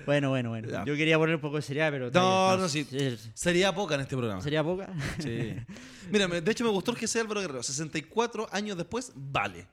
[0.07, 0.69] Bueno, bueno, bueno.
[0.69, 0.85] Ya.
[0.85, 2.11] Yo quería poner un poco de seriedad, pero.
[2.11, 2.87] No, no, sí.
[3.35, 4.41] Sería poca en este programa.
[4.43, 4.89] ¿Sería poca?
[5.19, 5.55] Sí.
[6.11, 7.63] Mira, de hecho me gustó el que sea Álvaro Guerrero.
[7.63, 9.67] 64 años después, vale.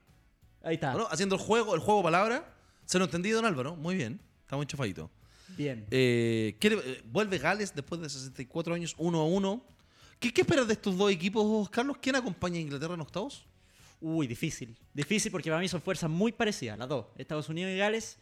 [0.62, 0.92] Ahí está.
[1.10, 2.54] Haciendo el juego, el juego palabra.
[2.84, 3.76] Se lo entendí, don Álvaro.
[3.76, 4.20] Muy bien.
[4.42, 5.10] Está muy enchufadito.
[5.56, 5.86] Bien.
[5.90, 9.64] Eh, ¿qué le- eh, vuelve Gales después de 64 años, 1 a 1.
[10.18, 11.98] ¿Qué, ¿Qué esperas de estos dos equipos, Carlos?
[12.00, 13.46] ¿Quién acompaña a Inglaterra en octavos?
[14.00, 14.76] Uy, difícil.
[14.92, 17.06] Difícil porque para mí son fuerzas muy parecidas, las dos.
[17.16, 18.18] Estados Unidos y Gales.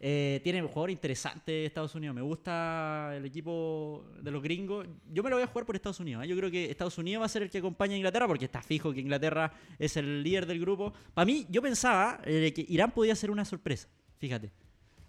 [0.00, 2.14] Eh, tienen un jugador interesante Estados Unidos.
[2.14, 4.86] Me gusta el equipo de los gringos.
[5.10, 6.24] Yo me lo voy a jugar por Estados Unidos.
[6.24, 6.28] ¿eh?
[6.28, 8.62] Yo creo que Estados Unidos va a ser el que acompaña a Inglaterra porque está
[8.62, 10.92] fijo que Inglaterra es el líder del grupo.
[11.14, 13.88] Para mí, yo pensaba eh, que Irán podía ser una sorpresa.
[14.18, 14.52] Fíjate.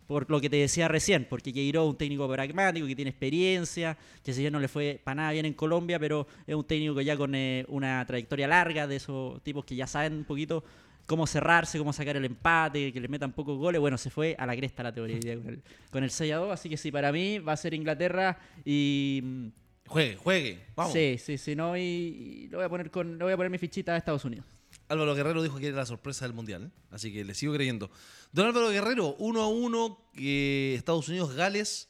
[0.10, 3.96] Por lo que te decía recién, porque Queiroz es un técnico pragmático, que tiene experiencia,
[4.24, 7.00] que si ya no le fue para nada bien en Colombia, pero es un técnico
[7.00, 10.64] ya con eh, una trayectoria larga de esos tipos que ya saben un poquito
[11.06, 13.80] cómo cerrarse, cómo sacar el empate, que le metan pocos goles.
[13.80, 16.52] Bueno, se fue a la cresta la teoría con el, con el 6 a 2,
[16.54, 19.22] así que sí, para mí va a ser Inglaterra y...
[19.24, 19.48] mm,
[19.86, 20.60] Juegue, juegue.
[20.76, 20.92] Vamos.
[20.92, 23.52] Sí, sí, sí, no, y, y lo voy a poner con, le voy a poner
[23.52, 24.46] mi fichita a Estados Unidos.
[24.90, 26.64] Álvaro Guerrero dijo que era la sorpresa del mundial.
[26.64, 26.82] ¿eh?
[26.92, 27.90] Así que le sigo creyendo.
[28.32, 31.90] Don Álvaro Guerrero, 1 a 1, eh, Estados Unidos, Gales.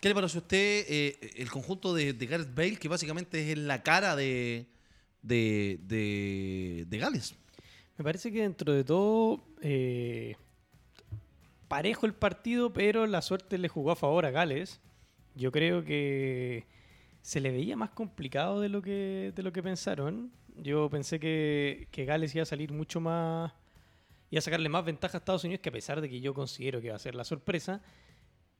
[0.00, 3.58] ¿Qué le pareció a usted eh, el conjunto de, de Gareth Bale, que básicamente es
[3.58, 4.66] la cara de,
[5.22, 7.34] de, de, de Gales?
[7.98, 10.36] Me parece que dentro de todo, eh,
[11.68, 14.80] parejo el partido, pero la suerte le jugó a favor a Gales.
[15.34, 16.64] Yo creo que
[17.20, 20.32] se le veía más complicado de lo que, de lo que pensaron.
[20.62, 23.52] Yo pensé que, que Gales iba a salir mucho más.
[24.30, 26.80] iba a sacarle más ventaja a Estados Unidos, que a pesar de que yo considero
[26.80, 27.80] que va a ser la sorpresa,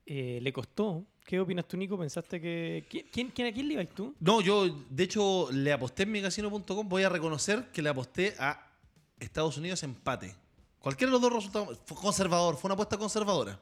[0.05, 1.05] eh, le costó.
[1.25, 1.97] ¿Qué opinas tú, Nico?
[1.97, 2.85] ¿Pensaste que.
[2.89, 4.15] ¿Quién, quién, quién- a quién le ibas tú?
[4.19, 6.89] No, yo de hecho le aposté en migacino.com.
[6.89, 8.67] Voy a reconocer que le aposté a
[9.19, 10.35] Estados Unidos empate.
[10.79, 11.77] Cualquiera de los dos resultados.
[11.85, 13.59] Fue conservador, fue una apuesta conservadora.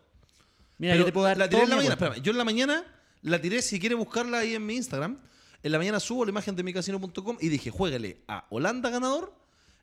[0.77, 1.93] Mira, Pero yo te puedo dar la tiré en la mañana.
[1.95, 2.85] espérame, yo en la mañana
[3.23, 5.19] la tiré, si quiere buscarla ahí en mi Instagram.
[5.63, 9.33] En la mañana subo la imagen de micasino.com y dije, juégale a Holanda ganador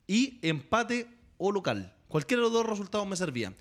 [0.07, 1.07] y empate
[1.37, 1.93] o local.
[2.07, 3.53] Cualquiera de los dos resultados me servía.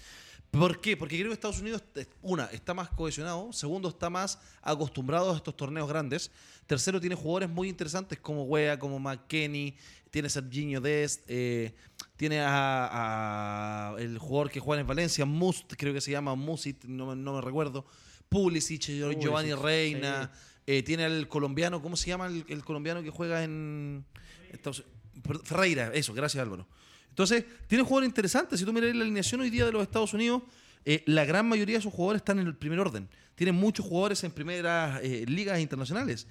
[0.50, 0.96] ¿Por qué?
[0.96, 3.52] Porque creo que Estados Unidos, eh, una, está más cohesionado.
[3.52, 6.30] Segundo, está más acostumbrado a estos torneos grandes.
[6.66, 9.74] Tercero, tiene jugadores muy interesantes como Wea, como McKenny.
[10.10, 11.24] Tiene Serginho Dest.
[11.28, 11.74] eh,
[12.16, 16.84] tiene a, a el jugador que juega en Valencia, Must, creo que se llama Musit,
[16.84, 17.84] no, me- no me recuerdo.
[18.30, 18.80] Pulisic,
[19.20, 20.30] Giovanni Reina.
[20.66, 24.04] Eh, tiene al colombiano, ¿cómo se llama el, colombiano que juega en
[24.52, 24.84] Estados-
[25.22, 25.90] perdón, Ferreira?
[25.94, 26.66] Eso, gracias Álvaro.
[27.08, 28.58] Entonces, tiene jugadores interesantes.
[28.58, 30.42] Si tú miras la alineación hoy día de los Estados Unidos,
[30.84, 33.08] eh, la gran mayoría de sus jugadores están en el primer orden.
[33.34, 36.26] Tienen muchos jugadores en primeras eh, ligas internacionales.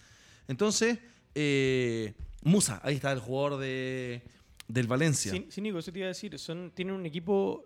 [0.48, 1.00] Entonces,
[1.34, 2.14] eh,
[2.44, 4.22] Musa, ahí está el jugador de,
[4.68, 5.32] del Valencia.
[5.32, 6.38] Sí, sí, Nico, eso te iba a decir.
[6.38, 7.66] Son, tienen un equipo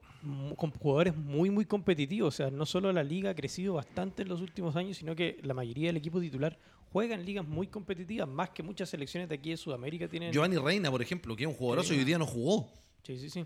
[0.56, 2.34] con jugadores muy, muy competitivos.
[2.34, 5.40] O sea, no solo la liga ha crecido bastante en los últimos años, sino que
[5.44, 6.58] la mayoría del equipo titular
[6.92, 10.34] juega en ligas muy competitivas, más que muchas selecciones de aquí de Sudamérica tienen.
[10.34, 12.72] Giovanni Reina, por ejemplo, que es un jugadorazo y hoy día no jugó.
[13.04, 13.46] Sí, sí, sí.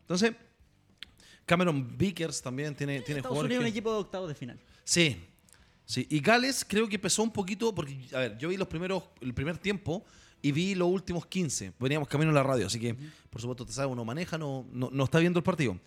[0.00, 0.34] Entonces,
[1.44, 3.56] Cameron Vickers también tiene, tiene Estados jugadores.
[3.56, 4.58] Unidos un equipo de octavos de final.
[4.84, 5.16] Sí,
[5.84, 6.06] sí.
[6.10, 9.34] Y Gales creo que pesó un poquito, porque, a ver, yo vi los primeros, el
[9.34, 10.04] primer tiempo
[10.44, 11.72] y vi los últimos 15.
[11.80, 12.94] Veníamos camino en la radio, así que,
[13.30, 15.78] por supuesto, te sabe, uno maneja, no, no, no está viendo el partido.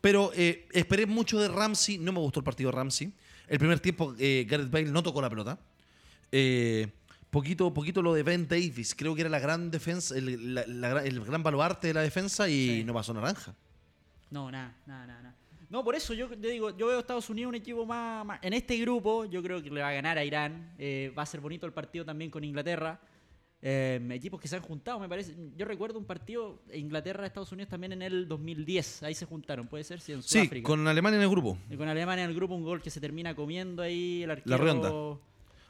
[0.00, 3.12] Pero eh, esperé mucho de Ramsey, no me gustó el partido de Ramsey.
[3.48, 5.58] El primer tiempo, eh, Gareth Bale no tocó la pelota.
[6.32, 6.86] Eh,
[7.30, 10.88] poquito, poquito lo de Ben Davis, creo que era la gran defensa, el, la- la
[10.88, 12.84] gran- el gran baluarte de la defensa y Sí.
[12.84, 13.54] no pasó naranja.
[14.30, 15.22] No, nada, nada, nada.
[15.22, 15.34] nada.
[15.68, 18.38] No, por eso yo te digo, yo veo a Estados Unidos un equipo más, más-
[18.42, 20.72] En este grupo, yo creo que le va a ganar a Irán.
[20.78, 23.00] Eh, va a ser bonito el partido también con Inglaterra.
[23.62, 25.34] Eh, equipos que se han juntado, me parece.
[25.56, 29.02] Yo recuerdo un partido Inglaterra-Estados Unidos también en el 2010.
[29.02, 30.66] Ahí se juntaron, puede ser, sí, en Sí, Sudáfrica.
[30.66, 31.58] con Alemania en el grupo.
[31.70, 34.58] Y con Alemania en el grupo, un gol que se termina comiendo ahí el arquero.
[34.58, 34.92] redonda.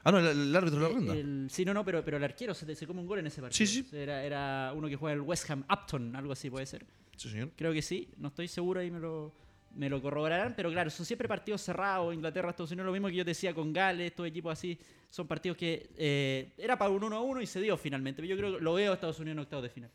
[0.03, 1.13] Ah, no, el, el árbitro de la Eh, ronda.
[1.15, 3.41] el- sí, no, no, pero, pero el arquero se, se come un gol en ese
[3.41, 3.57] partido.
[3.57, 3.95] Sí, sí.
[3.95, 6.85] Era, era uno que juega en el West Ham, Upton, algo así puede ser.
[7.15, 7.51] Sí, señor.
[7.55, 9.33] Creo que sí, no estoy seguro, ahí me lo,
[9.77, 13.15] me lo corroborarán, pero claro, son siempre partidos cerrados, Inglaterra, Estados Unidos, lo mismo que
[13.15, 14.77] yo decía con Gales, estos equipos así,
[15.09, 18.35] son partidos que eh, era para un 1 a 1 y se dio finalmente, yo
[18.35, 19.91] creo que lo veo a Estados Unidos en octavos de final.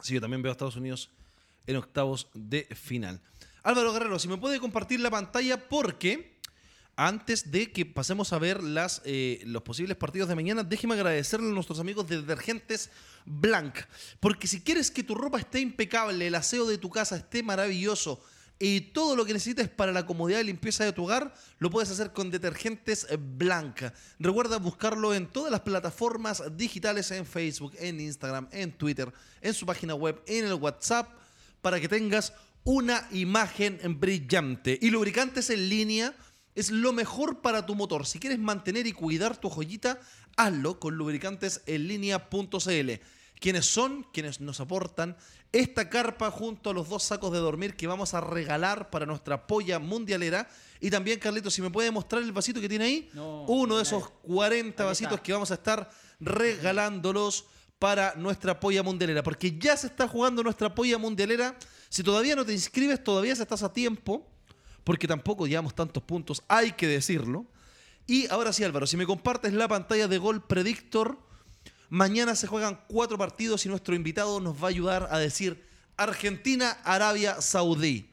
[0.00, 1.10] Sí, yo también veo a Estados Unidos
[1.66, 3.20] en octavos de final.
[3.62, 6.38] Álvaro Guerrero, si me puede compartir la pantalla porque
[6.96, 11.48] antes de que pasemos a ver las, eh, los posibles partidos de mañana, déjeme agradecerle
[11.48, 12.90] a nuestros amigos de Detergentes
[13.24, 13.76] Blanc.
[14.20, 18.22] Porque si quieres que tu ropa esté impecable, el aseo de tu casa esté maravilloso
[18.64, 21.90] y todo lo que necesites para la comodidad y limpieza de tu hogar, lo puedes
[21.90, 23.82] hacer con Detergentes Blanc.
[24.20, 29.66] Recuerda buscarlo en todas las plataformas digitales, en Facebook, en Instagram, en Twitter, en su
[29.66, 31.08] página web, en el WhatsApp,
[31.60, 34.78] para que tengas una imagen brillante.
[34.80, 36.14] Y lubricantes en línea
[36.54, 38.06] es lo mejor para tu motor.
[38.06, 39.98] Si quieres mantener y cuidar tu joyita,
[40.36, 42.90] hazlo con lubricantesenlinea.cl.
[43.42, 45.16] Quienes son quienes nos aportan
[45.50, 49.48] esta carpa junto a los dos sacos de dormir que vamos a regalar para nuestra
[49.48, 50.48] polla mundialera.
[50.78, 53.82] Y también, Carlitos, si me puede mostrar el vasito que tiene ahí, No, uno de
[53.82, 55.90] esos 40 Ahí vasitos que vamos a estar
[56.20, 57.46] regalándolos
[57.80, 59.24] para nuestra polla mundialera.
[59.24, 61.56] Porque ya se está jugando nuestra polla mundialera.
[61.88, 64.24] Si todavía no te inscribes, todavía estás a tiempo.
[64.84, 67.44] Porque tampoco llevamos tantos puntos, hay que decirlo.
[68.06, 71.18] Y ahora sí, Álvaro, si me compartes la pantalla de Gol Predictor,
[71.92, 75.62] mañana se juegan cuatro partidos y nuestro invitado nos va a ayudar a decir
[75.98, 78.08] Argentina, Arabia Saudí.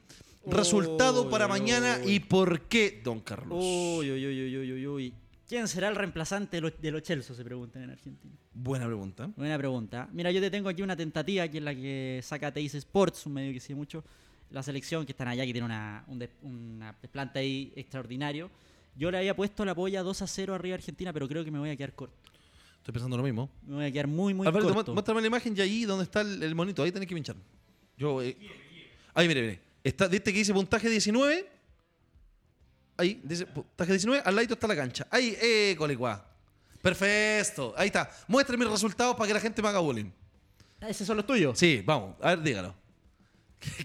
[0.45, 3.57] Resultado para mañana y por qué, don Carlos.
[3.57, 5.13] Uy, uy, uy, uy, uy, uy.
[5.47, 7.34] ¿Quién será el reemplazante de los, de los Chelsea?
[7.34, 8.34] Se preguntan en Argentina.
[8.53, 9.30] Buena pregunta.
[9.38, 10.09] Buena pregunta.
[10.11, 13.34] Mira, yo te tengo aquí una tentativa, que es la que saca Teis Sports, un
[13.34, 14.03] medio que sigue mucho.
[14.51, 18.51] La selección que están allá, que tiene una, un una desplante ahí extraordinario.
[18.95, 21.51] Yo le había puesto la polla 2 a 0 arriba a Argentina, pero creo que
[21.51, 22.28] me voy a quedar corto.
[22.80, 23.49] Estoy pensando lo mismo.
[23.67, 24.91] Me voy a quedar muy, muy Alvarito, corto.
[24.91, 26.82] mu- muéstrame la imagen y ahí donde está el, el monito.
[26.84, 27.36] Ahí tenés que pinchar.
[27.97, 28.21] Yo.
[28.21, 28.36] eh,
[29.13, 29.59] Ahí, mire, mire.
[29.84, 31.47] Está, ¿Viste que dice puntaje 19?
[32.97, 34.23] Ahí, dice puntaje 19.
[34.25, 35.07] Al lado está la cancha.
[35.11, 36.25] Ahí, eh, coleguá.
[36.82, 37.73] Perfecto.
[37.77, 38.09] Ahí está.
[38.27, 40.09] Muestre mis resultados para que la gente me haga bullying.
[40.82, 41.57] ¿Esos son los tuyos?
[41.59, 42.15] Sí, vamos.
[42.21, 42.73] A ver, dígalo.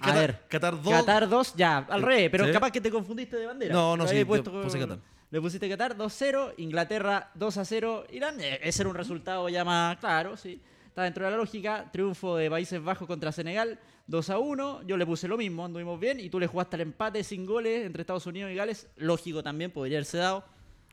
[0.00, 0.44] A ver.
[0.48, 0.92] Qatar 2.
[0.92, 2.52] Qatar 2, ya, al revés, pero ¿Sí?
[2.52, 3.74] capaz que te confundiste de bandera.
[3.74, 4.98] No, no, sí, puse Qatar.
[5.34, 8.40] Le pusiste Qatar 2-0, Inglaterra 2-0, Irán.
[8.40, 10.60] eh, Ese era un resultado ya más claro, sí.
[10.86, 11.90] está dentro de la lógica.
[11.92, 14.82] Triunfo de Países Bajos contra Senegal, 2 a 1.
[14.86, 16.20] Yo le puse lo mismo, anduvimos bien.
[16.20, 18.86] Y tú le jugaste al empate sin goles entre Estados Unidos y Gales.
[18.94, 20.44] Lógico también, podría haberse dado.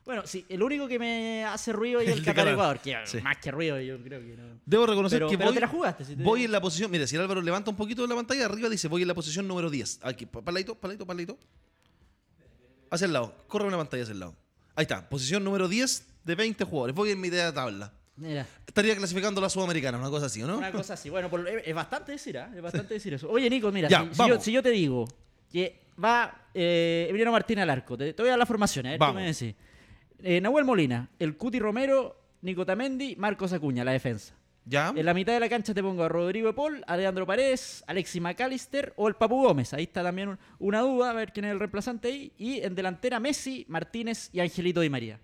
[0.05, 2.47] Bueno, sí, el único que me hace ruido es El el de Qatar.
[2.47, 3.21] Ecuador, que Sí.
[3.21, 4.59] más que ruido, yo creo que no.
[4.65, 6.03] Debo reconocer Pero, que pero voy, te la jugaste.
[6.03, 6.89] si te- voy en la posición.
[6.89, 9.47] Mira, si el Álvaro levanta un poquito la pantalla, arriba dice voy en la posición
[9.47, 9.99] número 10.
[10.01, 11.37] Aquí, pa- paladito, paladito, paladito.
[12.91, 13.33] Hacia el lado.
[13.47, 14.35] Corre una pantalla hacia el lado.
[14.75, 16.95] Ahí está, posición número 10 de 20 jugadores.
[16.95, 17.91] Voy en mi idea de tabla.
[18.17, 20.57] Mira, Estaría clasificando la Sudamericana, una cosa así, ¿o ¿no?
[20.57, 21.09] una cosa así.
[21.09, 22.51] Bueno, por- es bastante decir, ¿ah?
[22.55, 23.27] Es bastante decir eso.
[23.29, 24.37] Oye, Nico, mira, Ya, si, si vamos.
[24.37, 25.07] yo, si yo te digo
[25.51, 28.89] que va eh, Emiliano Martínez al arco, te, te voy a dar la formación, a
[28.91, 29.15] ver, tú Vamos.
[29.21, 29.55] me decís.
[30.23, 34.35] Eh, Nahuel Molina, el Cuti Romero, Nico Tamendi, Marcos Acuña, la defensa.
[34.71, 34.93] ¿Ya?
[34.95, 38.21] En la mitad de la cancha te pongo a Rodrigo Paul, a Leandro Paredes, Alexis
[38.21, 39.73] McAllister o el Papu Gómez.
[39.73, 42.31] Ahí está también un- una duda, a ver quién es el reemplazante ahí.
[42.37, 45.19] Y en delantera Messi, Martínez y Angelito Di María.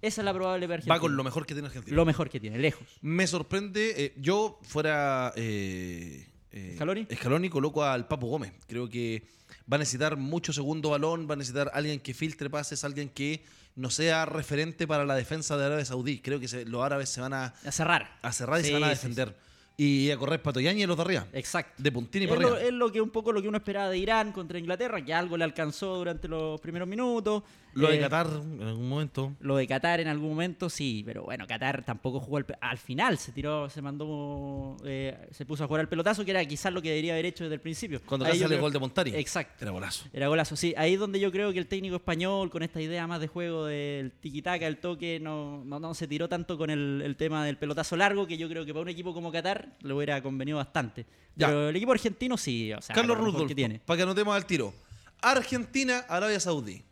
[0.00, 0.94] Esa es la probable de Argentina.
[0.94, 1.96] Va con lo mejor que tiene Argentina.
[1.96, 2.86] Lo mejor que tiene, lejos.
[3.02, 7.06] Me sorprende, eh, yo fuera eh, eh, ¿Scaloni?
[7.12, 8.52] Scaloni, coloco al Papo Gómez.
[8.68, 9.24] Creo que
[9.72, 13.42] va a necesitar mucho segundo balón, va a necesitar alguien que filtre pases, alguien que
[13.76, 16.20] no sea referente para la defensa de Arabia Saudí.
[16.20, 18.18] Creo que se- los árabes se van a, A cerrar.
[18.22, 19.36] a cerrar y Sí, se van a sí, defender.
[19.76, 21.26] Y a correr Patoyañi y los de arriba.
[21.32, 21.82] Exacto.
[21.82, 22.62] De puntín y Es para lo, arriba.
[22.68, 25.36] es lo que un poco lo que uno esperaba de Irán contra Inglaterra, que algo
[25.36, 27.42] le alcanzó durante los primeros minutos.
[27.74, 29.32] Lo de Eh, Qatar en algún momento.
[29.40, 33.16] Lo de Qatar en algún momento, sí, pero bueno, Qatar tampoco jugó al, al final,
[33.18, 36.82] se tiró, se mandó, eh, se puso a jugar al pelotazo, que era quizás lo
[36.82, 38.00] que debería haber hecho desde el principio.
[38.04, 39.14] Cuando Ahí sale el gol de Montari.
[39.14, 39.64] Exacto.
[39.64, 40.04] Era golazo.
[40.12, 40.74] Era golazo, sí.
[40.76, 43.66] Ahí es donde yo creo que el técnico español, con esta idea más de juego
[43.66, 47.56] del tiki-taka, el toque, no, no, no se tiró tanto con el, el tema del
[47.56, 51.06] pelotazo largo, que yo creo que para un equipo como Qatar le hubiera convenido bastante.
[51.36, 51.46] Ya.
[51.46, 53.80] Pero el equipo argentino sí, o sea, Carlos Rudolph, que tiene.
[53.86, 54.74] para que anotemos al tiro.
[55.22, 56.82] Argentina, Arabia Saudí.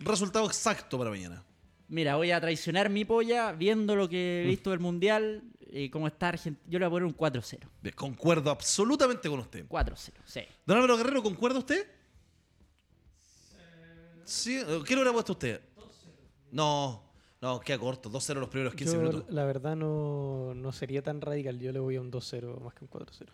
[0.00, 1.42] Resultado exacto para mañana.
[1.88, 6.06] Mira, voy a traicionar mi polla viendo lo que he visto del Mundial, eh, cómo
[6.08, 6.64] está Argentina.
[6.68, 7.60] Yo le voy a poner un 4-0.
[7.80, 9.66] Bien, Concuerdo absolutamente con usted.
[9.68, 10.40] 4-0, sí.
[10.64, 11.86] Don Álvaro Guerrero, ¿concuerda usted?
[14.24, 14.60] Sí.
[14.84, 15.60] ¿Qué le hubiera puesto usted?
[16.50, 17.02] No,
[17.40, 18.10] no, queda corto.
[18.10, 19.24] 2-0 los primeros 15 Yo, minutos.
[19.28, 21.58] la verdad, no, no sería tan radical.
[21.60, 23.26] Yo le voy a un 2-0 más que un 4-0.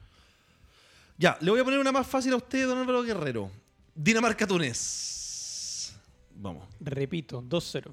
[1.16, 3.50] Ya, le voy a poner una más fácil a usted, don Álvaro Guerrero.
[3.94, 5.21] Dinamarca-Túnez.
[6.43, 6.66] Vamos.
[6.80, 7.93] Repito, 2-0.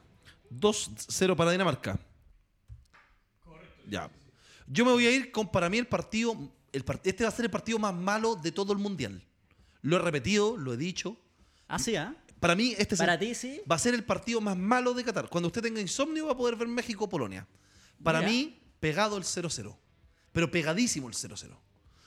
[0.52, 2.00] 2-0 para Dinamarca.
[3.88, 4.10] Ya.
[4.68, 6.36] Yo me voy a ir con para mí el partido.
[6.72, 9.24] El part- este va a ser el partido más malo de todo el mundial.
[9.82, 11.16] Lo he repetido, lo he dicho.
[11.68, 12.16] Ah, sí, ¿ah?
[12.40, 13.62] Para mí, este es Para ti sí.
[13.70, 15.30] va a ser el partido más malo de Qatar.
[15.30, 17.48] Cuando usted tenga insomnio, va a poder ver México-Polonia.
[18.04, 18.32] Para Mira.
[18.32, 19.76] mí, pegado el 0-0.
[20.32, 21.56] Pero pegadísimo el 0-0.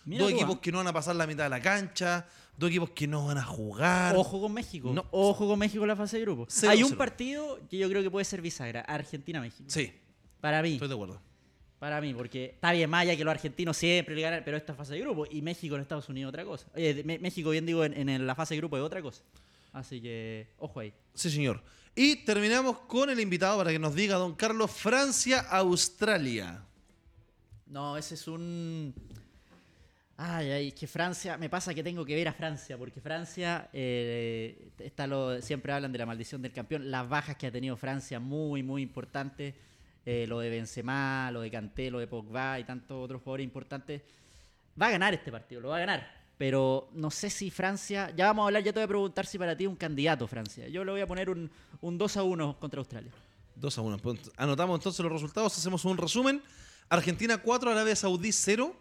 [0.04, 0.60] Mira Dos tú, equipos ¿ah?
[0.60, 2.26] que no van a pasar la mitad de la cancha.
[2.56, 4.14] Dos equipos que no van a jugar.
[4.16, 4.92] Ojo con México.
[4.92, 5.06] No.
[5.10, 6.46] Ojo con México en la fase de grupo.
[6.48, 6.98] Cero, Hay un cero.
[6.98, 8.80] partido que yo creo que puede ser bisagra.
[8.82, 9.64] Argentina-México.
[9.68, 9.92] Sí,
[10.40, 10.74] Para mí.
[10.74, 11.20] estoy de acuerdo.
[11.78, 14.92] Para mí, porque está bien Maya que los argentinos siempre le ganan, pero esta fase
[14.94, 15.24] de grupo.
[15.30, 16.66] Y México en Estados Unidos otra cosa.
[16.76, 19.22] Oye, México, bien digo, en, en la fase de grupo es otra cosa.
[19.72, 20.92] Así que, ojo ahí.
[21.14, 21.60] Sí, señor.
[21.96, 26.64] Y terminamos con el invitado para que nos diga, don Carlos, Francia-Australia.
[27.66, 28.94] No, ese es un.
[30.24, 33.68] Ay, ay, es que Francia, me pasa que tengo que ver a Francia, porque Francia,
[33.72, 37.76] eh, está lo, siempre hablan de la maldición del campeón, las bajas que ha tenido
[37.76, 39.52] Francia, muy, muy importantes,
[40.06, 44.02] eh, lo de Benzema, lo de Kanté, lo de Pogba y tantos otros jugadores importantes.
[44.80, 46.08] Va a ganar este partido, lo va a ganar,
[46.38, 49.38] pero no sé si Francia, ya vamos a hablar, ya te voy a preguntar si
[49.38, 50.68] para ti es un candidato Francia.
[50.68, 51.50] Yo le voy a poner un,
[51.80, 53.10] un 2 a 1 contra Australia.
[53.56, 53.98] 2 a 1.
[54.36, 56.40] Anotamos entonces los resultados, hacemos un resumen.
[56.88, 58.76] Argentina 4, Arabia Saudí 0,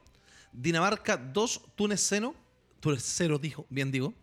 [0.54, 2.36] Dinamarca 2, Túnez 0,
[2.80, 4.14] Túnez 0 dijo, bien digo.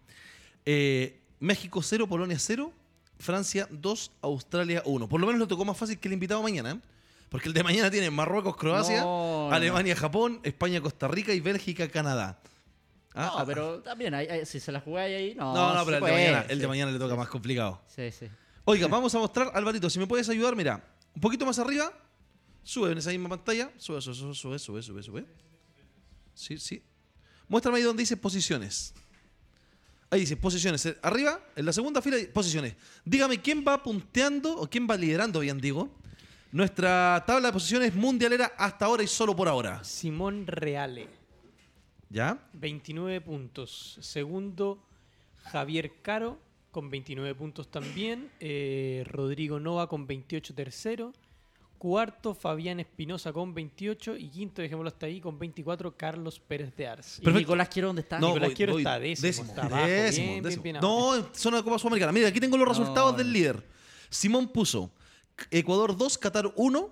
[0.64, 2.72] Eh, México 0, Polonia 0,
[3.18, 5.08] Francia 2, Australia 1.
[5.08, 6.80] Por lo menos lo tocó más fácil que el invitado mañana, ¿eh?
[7.28, 9.54] porque el de mañana tiene Marruecos, Croacia, No, no.
[9.54, 12.40] Alemania, Japón, España, Costa Rica y Bélgica, Canadá.
[13.14, 15.52] Ah, no, ah, pero también, hay- hay- si se la jugáis ahí, no.
[15.54, 17.80] No, no, pero el de, mañana, el de mañana le toca más complicado.
[17.88, 18.28] Sí, sí.
[18.64, 21.92] Oiga, vamos a mostrar, Alvarito, si me puedes ayudar, mira, un poquito más arriba,
[22.62, 25.26] sube en esa misma pantalla, sube, sube, sube, sube, sube.
[26.39, 26.80] Sí, sí.
[27.49, 28.95] Muéstrame ahí donde dice posiciones.
[30.09, 30.86] Ahí dice posiciones.
[30.86, 32.76] Eh, Arriba, en la segunda fila, posiciones.
[33.05, 35.91] Dígame quién va punteando o quién va liderando, bien digo,
[36.53, 39.82] nuestra tabla de posiciones mundialera hasta ahora y solo por ahora.
[39.82, 41.09] Simón Reale,
[42.09, 42.39] ¿Ya?
[42.53, 43.99] 29 puntos.
[44.01, 44.80] Segundo,
[45.43, 46.39] Javier Caro,
[46.70, 48.30] con 29 puntos también.
[48.39, 51.12] Eh, Rodrigo Nova con 28 tercero.
[51.78, 54.16] Cuarto, Fabián Espinosa con 28.
[54.16, 57.20] Y quinto, dejémoslo hasta ahí, con 24, Carlos Pérez de Arce.
[57.20, 57.38] ¿Y Perfecto.
[57.38, 58.18] Nicolás Quiero dónde está?
[58.18, 60.62] No, Nicolás voy- Quiero voy está décimo, está abajo, décimo, bien, décimo.
[60.64, 62.12] bien, bien No, zona de Copa Sudamericana.
[62.12, 63.32] Mira, aquí tengo los No, resultados del no.
[63.32, 63.64] líder.
[64.10, 64.90] Simón puso
[65.50, 66.90] Ecuador 2, Qatar 1,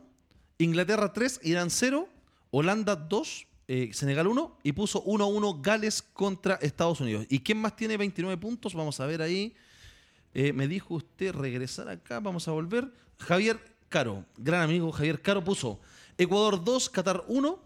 [0.58, 2.08] Inglaterra 3, Irán 0,
[2.50, 7.26] Holanda 2, eh, Senegal 1 y puso 1-1 Gales contra Estados Unidos.
[7.28, 8.72] ¿Y quién más tiene 29 puntos?
[8.74, 9.54] Vamos a ver ahí.
[10.32, 12.92] Eh, me dijo usted regresar acá, vamos a volver.
[13.18, 13.58] Javier
[13.88, 15.80] Caro, gran amigo Javier Caro puso
[16.18, 17.58] Ecuador 2, Qatar 1,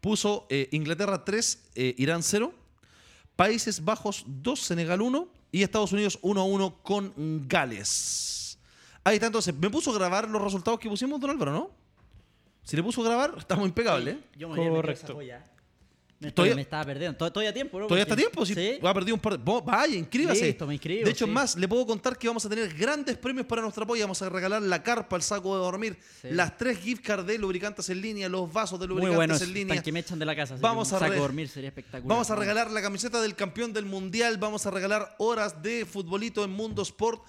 [0.00, 2.52] puso eh, Inglaterra 3, eh, Irán 0,
[3.36, 7.12] Países Bajos 2, Senegal 1 y Estados Unidos 1-1 con
[7.48, 8.58] Gales.
[9.04, 11.70] Ahí está entonces, me puso a grabar los resultados que pusimos, don Álvaro, ¿no?
[12.62, 14.16] Si le puso a grabar, estamos impecables.
[14.16, 14.20] ¿eh?
[14.36, 15.57] Yo me voy a
[16.20, 17.16] Me, Todavía- me estaba perdiendo.
[17.16, 17.86] Tod- Todavía a tiempo, ¿no?
[17.86, 18.78] Todavía está a tiempo, si Sí.
[18.84, 19.44] va a perder un par de...
[19.64, 20.46] Vaya, inscríbase.
[20.46, 21.30] Listo, me inscribo, de hecho, sí.
[21.30, 24.02] más, le puedo contar que vamos a tener grandes premios para nuestra apoyo.
[24.02, 26.28] Vamos a regalar la carpa, el saco de dormir, Sí.
[26.32, 29.52] las tres gift cards de lubricantes en línea, los vasos de Muy lubricantes bueno, en
[29.54, 29.80] línea.
[29.80, 30.56] que me echan de la casa.
[30.60, 32.08] Vamos a saco re- dormir sería espectacular.
[32.08, 34.38] Vamos a regalar la camiseta del campeón del mundial.
[34.38, 37.22] Vamos a regalar horas de futbolito en Mundo Sport,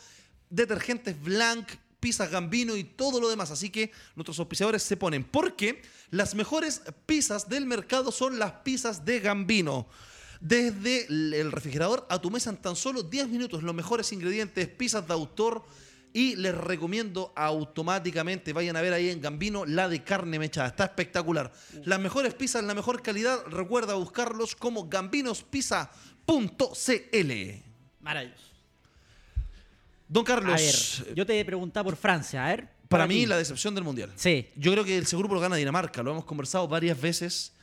[0.49, 1.67] detergentes Blanc,
[2.00, 3.52] pizzas Gambino y todo lo demás.
[3.52, 5.24] Así que nuestros auspiciadores se ponen.
[5.24, 9.88] Porque las mejores pizzas del mercado son las pizzas de Gambino.
[10.41, 13.64] Desde el refrigerador a tu mesa en tan solo 10 minutos.
[13.64, 15.64] Los mejores ingredientes, pizzas de autor.
[16.12, 20.70] Y les recomiendo automáticamente, vayan a ver ahí en Gambino la de carne mechada.
[20.70, 21.52] Está espectacular.
[21.86, 23.45] Las mejores pizzas en la mejor calidad.
[23.45, 27.64] Recuerda buscarlos como gambinospizza.cl.
[28.02, 28.49] Maravilloso.
[30.10, 32.68] Don A Carlos, ver, yo te preguntaba por Francia, a ver.
[32.89, 33.26] para mí ti.
[33.28, 34.12] la decepción del Mundial.
[34.16, 34.49] Sí.
[34.55, 37.53] Yo creo que el grupo lo gana Dinamarca, lo hemos conversado varias veces.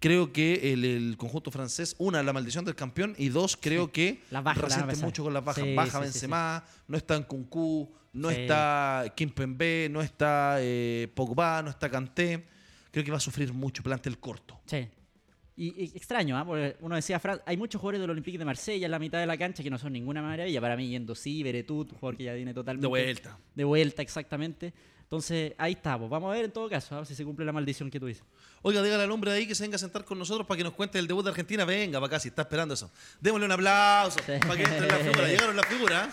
[0.00, 4.20] Creo que el, el conjunto francés, una, la maldición del campeón, y dos, creo que
[4.32, 5.62] Las bajas resiente mucho con las bajas.
[5.62, 11.62] Sí, Baja sí, Benzema, no está en Kunku, no está Kimpembe, no está eh, Pogba,
[11.62, 12.44] no está Kanté.
[12.90, 14.60] Creo que va a sufrir mucho plantel corto.
[14.66, 14.88] Sí.
[15.54, 16.46] Y, y extraño, ¿ah?
[16.46, 19.26] Porque uno decía, Fran- hay muchos jugadores del Olympique de Marsella en la mitad de
[19.26, 20.60] la cancha que no son ninguna maravilla.
[20.60, 22.84] Para mí, yendo sí, Beretut, un jugador que ya viene totalmente.
[22.84, 23.38] De vuelta.
[23.54, 24.72] De vuelta, exactamente.
[25.02, 26.08] Entonces, ahí estamos.
[26.08, 27.04] Vamos a ver en todo caso, ¿ah?
[27.04, 28.24] si se cumple la maldición que tú dices.
[28.62, 30.72] Oiga, dígale al hombre ahí que se venga a sentar con nosotros para que nos
[30.72, 31.66] cuente el debut de Argentina.
[31.66, 32.90] Venga, para acá, si está esperando eso.
[33.20, 34.32] Démosle un aplauso Sí.
[34.40, 35.28] para que entre en la figura.
[35.28, 36.08] Llegaron las figuras.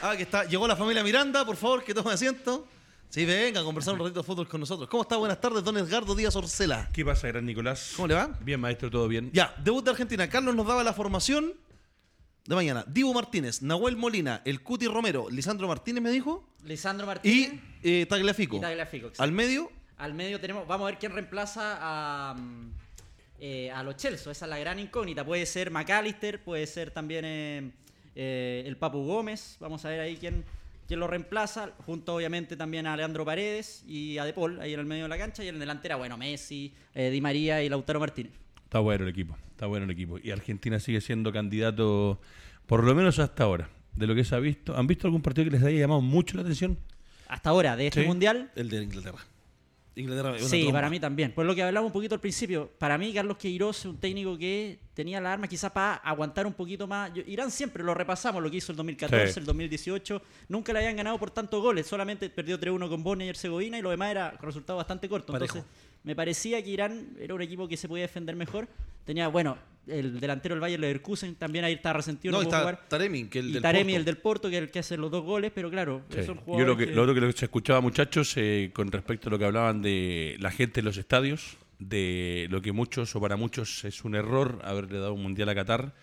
[0.00, 0.44] Ah, que está.
[0.44, 2.66] Llegó la familia Miranda, por favor, que tome asiento.
[3.08, 4.88] Sí, venga a conversar un ratito de fútbol con nosotros.
[4.90, 5.16] ¿Cómo está?
[5.16, 6.88] Buenas tardes, don Edgardo Díaz Orcela.
[6.92, 7.92] ¿Qué pasa, gran Nicolás?
[7.96, 8.36] ¿Cómo le va?
[8.40, 9.30] Bien, maestro, todo bien.
[9.32, 10.28] Ya, debut de Argentina.
[10.28, 11.54] Carlos nos daba la formación
[12.44, 12.84] de mañana.
[12.86, 18.06] Dibu Martínez, Nahuel Molina, el Cuti Romero, Lisandro Martínez me dijo, Lisandro y Martínez eh,
[18.08, 18.58] Tagliafico.
[18.58, 19.12] y Tagliafico.
[19.18, 22.36] Al medio, Al medio tenemos, vamos a ver quién reemplaza a,
[23.40, 24.30] eh, a los Chelsea.
[24.30, 25.24] Esa es la gran incógnita.
[25.24, 27.70] Puede ser McAllister, puede ser también eh,
[28.14, 29.56] eh, el Papu Gómez.
[29.58, 30.44] Vamos a ver ahí quién,
[30.86, 31.70] quién lo reemplaza.
[31.84, 35.08] Junto obviamente también a Leandro Paredes y a De Paul ahí en el medio de
[35.08, 35.44] la cancha.
[35.44, 38.32] Y en delantera, bueno, Messi, eh, Di María y Lautaro Martínez.
[38.64, 40.18] Está bueno el equipo, está bueno el equipo.
[40.22, 42.20] Y Argentina sigue siendo candidato,
[42.66, 44.76] por lo menos hasta ahora, de lo que se ha visto.
[44.76, 46.76] ¿Han visto algún partido que les haya llamado mucho la atención?
[47.28, 48.06] Hasta ahora, de este Sí.
[48.06, 49.18] mundial, el de Inglaterra.
[49.96, 50.78] Inglaterra es una Sí, tromba.
[50.78, 51.32] para mí también.
[51.32, 54.36] Por lo que hablamos un poquito al principio, para mí Carlos Queiroz es un técnico
[54.36, 57.12] que tenía la arma quizás para aguantar un poquito más.
[57.14, 59.40] Yo- Irán siempre lo repasamos, lo que hizo el 2014, Sí.
[59.40, 60.20] el 2018.
[60.48, 63.82] Nunca le habían ganado por tantos goles, solamente perdió 3-1 con Bosnia y Herzegovina y
[63.82, 65.32] lo demás era con resultado bastante corto.
[65.32, 65.58] Parejo.
[65.58, 68.68] Entonces, me parecía que Irán era un equipo que se podía defender mejor.
[69.06, 72.88] Tenía, bueno, el delantero del Bayern Leverkusen también ahí está resentido, No, no, está jugar.
[72.88, 73.98] Taremi, que el y del Taremi, Porto.
[73.98, 76.22] el del Porto, que es el que hace los dos goles, pero claro, Sí.
[76.24, 79.28] son Yo jugadores lo que, que- lo otro que se escuchaba, muchachos, eh, con respecto
[79.28, 83.20] a lo que hablaban de la gente en los estadios, de lo que muchos o
[83.20, 85.94] para muchos es un error haberle dado un mundial a Qatar.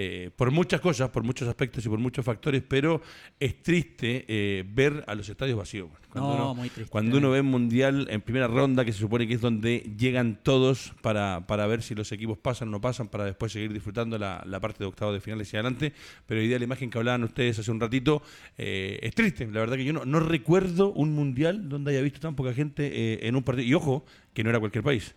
[0.00, 3.02] Eh, por muchas cosas, por muchos aspectos y por muchos factores, pero
[3.40, 5.88] es triste eh, ver a los estadios vacíos.
[6.08, 9.00] Cuando, No, uno, muy triste, cuando uno ve un mundial en primera ronda, que se
[9.00, 12.80] supone que es donde llegan todos para, para ver si los equipos pasan o no
[12.80, 15.92] pasan, para después seguir disfrutando la, la parte de octavos de finales y adelante.
[16.26, 18.22] Pero hoy día la imagen que hablaban ustedes hace un ratito
[18.56, 19.46] eh, es triste.
[19.46, 22.86] La verdad que yo no, no recuerdo un mundial donde haya visto tan poca gente
[22.86, 23.66] eh, en un partido.
[23.66, 25.16] Y ojo, que no era cualquier país.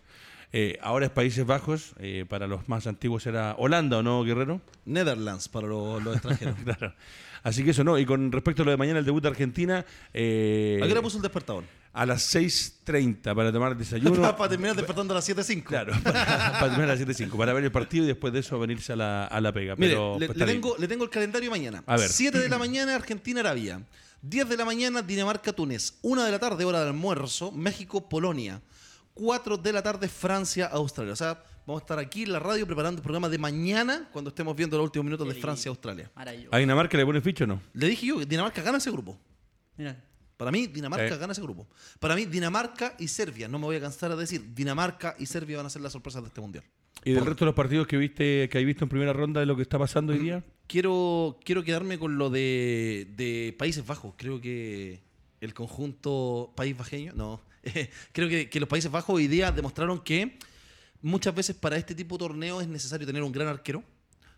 [0.52, 4.60] Eh, ahora es Países Bajos, eh, para los más antiguos era Holanda, ¿o no, Guerrero?
[4.84, 6.56] Netherlands para los, los extranjeros.
[6.64, 6.94] Claro.
[7.42, 7.98] Así que eso no.
[7.98, 9.84] Y con respecto a lo de mañana, el debut de Argentina,
[10.14, 11.64] eh, ¿A qué hora puso el despertador?
[11.94, 14.22] a las 6.30 para tomar el desayuno.
[14.36, 15.62] para terminar despertando a las 7.05.
[15.64, 18.58] Claro, para, para terminar a las 7.05, para ver el partido y después de eso
[18.58, 19.76] venirse a la, a la pega.
[19.76, 21.82] Mire, Pero le, tengo, le tengo el calendario mañana.
[21.86, 22.08] A ver.
[22.08, 23.82] 7 de la mañana, Argentina-Arabia.
[24.22, 25.94] 10 de la mañana, Dinamarca-Túnez.
[26.02, 28.62] 1 de la tarde, hora de almuerzo, México-Polonia.
[29.14, 31.12] 4 de la tarde, Francia-Australia.
[31.12, 34.28] O sea, vamos a estar aquí en la radio preparando el programa de mañana cuando
[34.30, 36.10] estemos viendo los últimos minutos de Qué Francia-Australia.
[36.14, 36.54] Maravilloso.
[36.54, 37.60] ¿A Dinamarca le pone ficho o no?
[37.74, 39.18] Le dije yo que Dinamarca gana ese grupo.
[39.76, 40.02] Mira,
[40.36, 41.20] Para mí, Dinamarca Sí.
[41.20, 41.68] gana ese grupo.
[42.00, 45.58] Para mí, Dinamarca y Serbia, no me voy a cansar de decir, Dinamarca y Serbia
[45.58, 46.64] van a ser las sorpresas de este mundial.
[47.04, 49.46] ¿Y del resto de los partidos que viste que hay visto en primera ronda de
[49.46, 50.44] lo que está pasando hoy día?
[50.66, 54.14] Quiero, quiero quedarme con lo de, de Países Bajos.
[54.16, 55.00] Creo que
[55.40, 57.40] el conjunto país bajeño, no.
[58.12, 60.38] creo que, que los Países Bajos hoy día demostraron que
[61.02, 63.82] muchas veces para este tipo de torneo es necesario tener un gran arquero.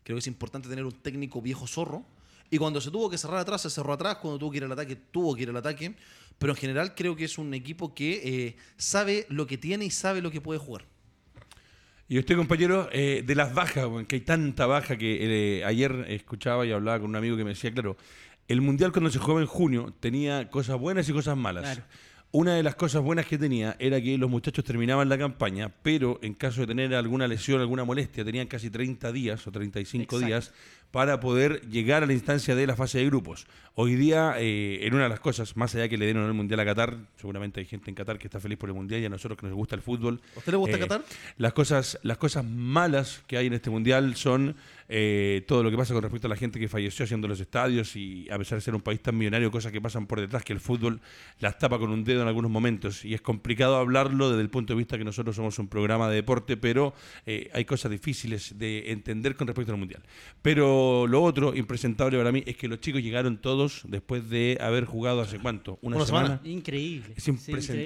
[0.03, 2.05] Creo que es importante tener un técnico viejo zorro.
[2.51, 4.17] Y cuando se tuvo que cerrar atrás, se cerró atrás.
[4.17, 5.95] Cuando tuvo que ir al ataque, tuvo que ir al ataque.
[6.39, 9.91] Pero en general creo que es un equipo que eh, sabe lo que tiene y
[9.91, 10.85] sabe lo que puede jugar.
[12.07, 16.67] Y usted, compañero, eh, de las bajas, que hay tanta baja que eh, ayer escuchaba
[16.67, 17.97] y hablaba con un amigo que me decía, claro,
[18.47, 21.63] el Mundial cuando se jugaba en junio tenía cosas buenas y cosas malas.
[21.65, 21.83] Claro.
[22.37, 26.19] Una de las cosas buenas que tenía era que los muchachos terminaban la campaña, pero
[26.21, 30.27] en caso de tener alguna lesión, alguna molestia, tenían casi 30 días o 35 Exacto.
[30.27, 30.53] días
[30.91, 33.47] para poder llegar a la instancia de la fase de grupos.
[33.77, 36.59] Hoy día, eh, en una de las cosas, más allá que le dieron el Mundial
[36.59, 39.09] a Qatar, seguramente hay gente en Qatar que está feliz por el Mundial y a
[39.09, 40.21] nosotros que nos gusta el fútbol.
[40.35, 41.05] ¿A usted le gusta eh, Qatar?
[41.37, 44.57] Las cosas, las cosas malas que hay en este Mundial son
[44.89, 47.97] eh, todo lo que pasa con respecto a la gente que falleció haciendo los estadios
[47.97, 50.53] y a pesar de ser un país tan millonario, cosas que pasan por detrás que
[50.53, 51.01] el fútbol
[51.41, 53.05] las tapa con un dedo en algunos momentos.
[53.05, 56.17] Y es complicado hablarlo desde el punto de vista que nosotros somos un programa de
[56.17, 56.95] deporte, pero
[57.27, 60.03] eh, hay cosas difíciles de entender con respecto al Mundial.
[60.43, 64.85] Pero lo otro, impresentable para mí, es que los chicos llegaron todos después de haber
[64.85, 66.27] jugado hace cuánto, una, Una semana.
[66.27, 66.49] semana.
[66.49, 67.15] Increíble.
[67.17, 67.33] Es sí,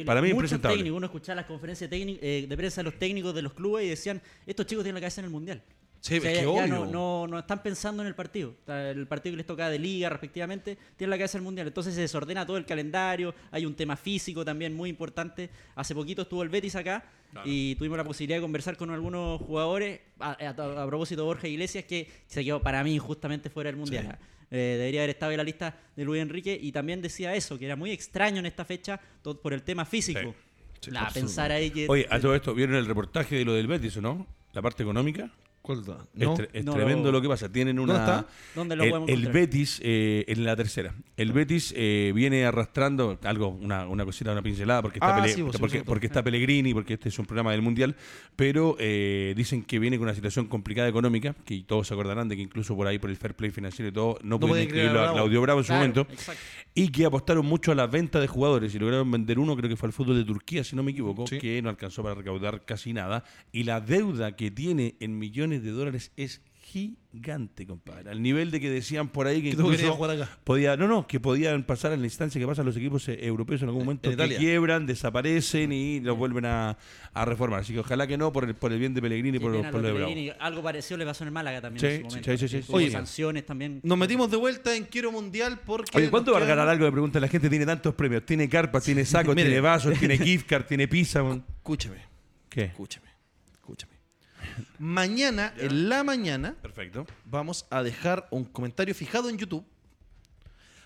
[0.04, 0.76] para mí Muchos impresentable.
[0.76, 3.88] técnicos, uno escuchaba las conferencias eh, de prensa de los técnicos de los clubes y
[3.88, 5.62] decían, estos chicos tienen la cabeza en el Mundial.
[6.00, 6.66] Sí, O sea, es que ya, obvio.
[6.68, 8.54] no, no, no están pensando en el partido.
[8.68, 11.66] El partido que les toca de liga, respectivamente, tienen la cabeza en el mundial.
[11.66, 13.34] Entonces se desordena todo el calendario.
[13.50, 15.50] Hay un tema físico también muy importante.
[15.74, 17.04] Hace poquito estuvo el Betis acá
[17.44, 20.00] y tuvimos la posibilidad de conversar con algunos jugadores.
[20.20, 23.76] A, a- a propósito de Borja Iglesias, que se quedó para mí injustamente fuera del
[23.76, 24.18] mundial.
[24.50, 27.66] Eh, debería haber estado en la lista de Luis Enrique y también decía eso, que
[27.66, 30.34] era muy extraño en esta fecha todo por el tema físico.
[30.80, 33.66] Sí, La, pensar ahí que Oye, a todo esto, ¿vieron el reportaje de lo del
[33.66, 34.26] Betis o no?
[34.52, 35.30] La parte económica.
[35.60, 35.98] ¿Cuál da?
[36.14, 36.34] Es, No.
[36.36, 37.50] tre- es No tremendo lo- lo que pasa.
[37.52, 37.92] Tienen una.
[37.94, 38.26] ¿Dónde está?
[38.54, 39.28] ¿Dónde lo el, podemos el?
[39.28, 40.94] Betis eh, en la tercera.
[41.16, 45.34] El Betis eh, viene arrastrando algo, una, una cosita, una pincelada, porque está, Ah, Pele-
[45.34, 47.96] sí, vos, sí, porque, vos, porque está Pellegrini, porque este es un programa del Mundial,
[48.36, 52.36] pero eh, dicen que viene con una situación complicada económica, que todos se acordarán de
[52.36, 55.02] que incluso por ahí, por el fair play financiero y todo, no, pueden pueden inscribirlo
[55.02, 55.12] a.
[55.12, 56.40] Claudio Bravo en Claro, su momento, exacto.
[56.74, 59.76] y que apostaron mucho a la venta de jugadores y lograron vender uno, creo que
[59.76, 61.38] fue al fútbol de Turquía, si no me equivoco, Sí.
[61.38, 65.70] que no alcanzó para recaudar casi nada, y la deuda que tiene en millones de
[65.70, 66.42] dólares es
[67.12, 68.10] gigante, compadre.
[68.10, 70.38] Al nivel de que decían por ahí que Que tú querías incluso jugar acá.
[70.44, 73.62] podía, no, no, que podían pasar en la instancia que pasan los equipos eh, europeos
[73.62, 76.76] en algún momento, en que quiebran, desaparecen y los vuelven a,
[77.14, 77.60] a reformar.
[77.60, 79.80] Así que ojalá que no, por el, por el bien de Pellegrini y por, por
[79.80, 80.12] lo de Bravo.
[80.40, 82.30] Algo parecido le pasó en el Málaga también Sí, en su momento.
[82.32, 82.66] sí, sí, sí, sí.
[82.66, 83.80] Tuvo Oye, sanciones también.
[83.82, 85.96] Nos metimos de vuelta en Quiero Mundial porque.
[85.96, 86.84] Oye, ¿cuánto va a ganar algo?
[86.84, 87.48] Me pregunta la gente.
[87.48, 88.26] Tiene tantos premios.
[88.26, 89.48] Tiene carpas, tiene sacos, Mire.
[89.48, 91.20] tiene vasos, tiene gift card, tiene pizza.
[91.20, 91.96] Escúchame,
[92.50, 92.64] ¿Qué?
[92.64, 93.07] escúchame, escúchame.
[94.78, 97.06] Mañana, en la mañana, Perfecto.
[97.24, 99.64] vamos a dejar un comentario fijado en YouTube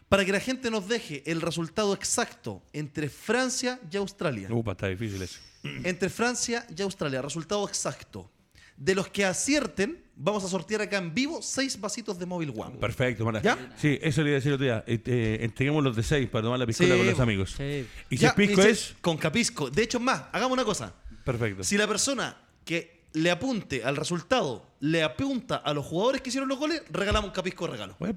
[0.08, 4.48] para que la gente nos deje el resultado exacto entre Francia y Australia.
[4.50, 5.40] Upa, está difícil eso.
[5.84, 8.30] Entre Francia y Australia, resultado exacto.
[8.76, 12.78] De los que acierten, vamos a sortear acá en vivo seis vasitos de Móvil One.
[12.78, 13.40] Perfecto, Mara.
[13.40, 13.72] ¿Ya?
[13.76, 14.82] Sí, eso le iba a decir otro día.
[14.86, 17.22] Eh, eh, entreguemos los de seis para tomar la piscola Sí, con los bo.
[17.22, 17.54] amigos.
[17.56, 17.86] Sí.
[18.10, 18.94] Y si Ya, el pisco dice, es.
[19.00, 19.70] Con Capisco.
[19.70, 20.92] De hecho, es más, hagamos una cosa.
[21.24, 21.62] Perfecto.
[21.62, 26.48] Si la persona que le apunte al resultado le apunta a los jugadores que hicieron
[26.48, 27.94] los goles, regalamos un Capisco de regalo.
[28.00, 28.12] Bueno,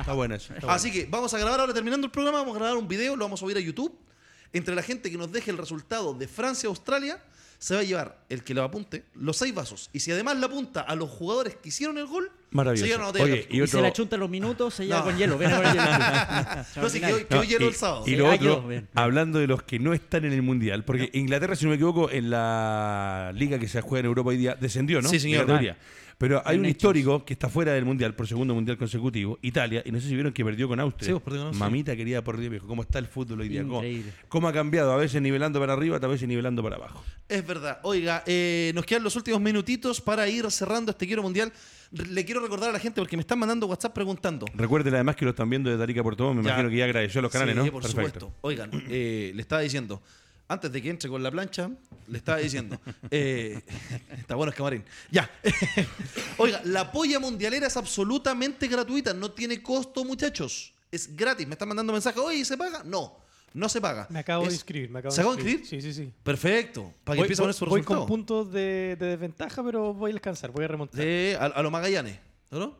[0.00, 0.52] está buena eso.
[0.52, 3.14] está Así que vamos a grabar ahora, terminando el programa, vamos a grabar un video,
[3.14, 3.96] lo vamos a subir a YouTube.
[4.52, 7.22] Entre la gente que nos deje el resultado de Francia-Australia,
[7.58, 9.90] se va a llevar el que le apunte los seis vasos.
[9.92, 12.84] Y si además le apunta a los jugadores que hicieron el gol, Maravilloso.
[12.84, 14.84] se lleva una botella de Oye, y Y se la chunta en los minutos, se
[14.86, 15.04] lleva No.
[15.06, 15.36] con hielo.
[15.38, 15.82] Viene con el hielo.
[16.82, 18.04] No, sí, que hoy, que No, hoy hielo y- el sábado.
[18.06, 21.56] Y lo otro, yo, hablando de los que no están en el Mundial, porque Inglaterra,
[21.56, 25.02] si no me equivoco, en la liga que se juega en Europa hoy día, descendió,
[25.02, 25.08] ¿no?
[25.08, 25.46] Sí, señor.
[26.18, 26.78] Pero hay En un hechos.
[26.78, 30.14] histórico que está fuera del Mundial por segundo Mundial consecutivo, Italia, y no sé si
[30.14, 31.06] vieron que perdió con Austria.
[31.06, 31.64] Sí, pues, perdió con Austria.
[31.66, 33.64] Mamita querida por Dios, viejo, ¿cómo está el fútbol hoy día?
[34.28, 34.92] ¿Cómo, ha cambiado?
[34.92, 37.04] A veces nivelando para arriba, a veces nivelando para abajo.
[37.28, 37.78] Es verdad.
[37.84, 41.52] Oiga, eh, nos quedan los últimos minutitos para ir cerrando este Quiero Mundial.
[41.92, 44.44] Le quiero recordar a la gente porque me están mandando WhatsApp preguntando.
[44.54, 46.50] Recuerden además que lo están viendo de Tarica Puerto Montt, me Ya.
[46.50, 47.70] imagino que ya agradeció a los canales, Sí, ¿no?
[47.72, 48.02] por Perfecto.
[48.20, 48.38] supuesto.
[48.42, 50.02] Oigan, eh, le estaba diciendo,
[50.48, 51.70] antes de que entre con la plancha,
[52.08, 52.80] le estaba diciendo,
[53.10, 53.60] eh,
[54.18, 54.82] está bueno, es camarín.
[55.10, 55.30] Ya.
[56.38, 60.72] Oiga, la polla mundialera es absolutamente gratuita, no tiene costo, muchachos.
[60.90, 61.46] Es gratis.
[61.46, 62.82] Me están mandando mensajes, oye, ¿se paga?
[62.82, 63.18] No,
[63.52, 64.06] no se paga.
[64.10, 64.88] Me acabo de inscribir.
[64.90, 65.66] Me acabo ¿Se de acabó de inscribir?
[65.68, 66.10] Sí, sí, sí.
[66.22, 66.94] Perfecto.
[67.04, 68.00] Para que Voy, empiece a poner su voy resultado.
[68.00, 71.02] con puntos de, de desventaja, pero voy a alcanzar, voy a remontar.
[71.02, 72.18] Sí, a, a los Magallanes,
[72.50, 72.78] ¿no?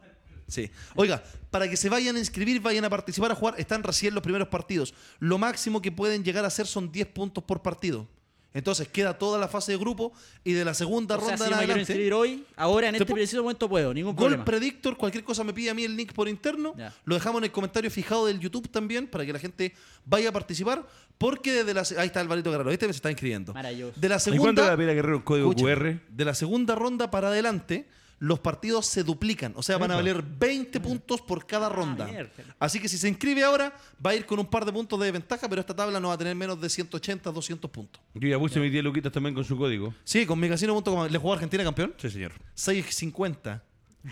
[0.49, 0.71] Sí.
[0.97, 4.23] Oiga, para que se vayan a inscribir, vayan a participar a jugar, están recién los
[4.23, 4.95] primeros partidos.
[5.21, 8.09] Lo máximo que pueden llegar a hacer son 10 puntos por partido.
[8.55, 10.11] Entonces queda toda la fase de grupo
[10.43, 11.93] y de la segunda O sea, ronda si en yo me quiero adelante.
[11.93, 14.45] inscribir hoy, ahora en Te este preciso momento puedo, ningún Gol problema.
[14.47, 16.75] Predictor, cualquier cosa me pide a mí el link por interno.
[16.77, 16.93] Ya.
[17.05, 19.75] Lo dejamos en el comentario fijado del YouTube también para que la gente
[20.07, 20.85] vaya a participar.
[21.19, 22.01] Porque desde la.
[22.01, 23.53] Ahí está Alvarito Guerrero, este se está inscribiendo.
[23.53, 23.93] Maravilloso.
[24.01, 24.71] De la ¿Y cuánto segunda.
[24.71, 26.01] le pide a Guerrero un código Escucha, QR?
[26.09, 27.87] De la segunda ronda para adelante,
[28.19, 29.53] los partidos se duplican.
[29.57, 32.07] O sea, van a valer 20 puntos por cada ronda.
[32.07, 32.31] mierda.
[32.59, 35.11] Así que si se inscribe ahora, va a ir con un par de puntos de
[35.11, 38.03] ventaja, pero esta tabla no va a tener menos de 180, 200 puntos.
[38.15, 39.95] Yo ya puse mis 10 luquitas también con su código.
[40.05, 41.09] Sí, con micasino.com.
[41.09, 41.95] ¿Le jugó Argentina campeón?
[41.99, 42.33] Sí, señor.
[42.57, 43.63] 6.50.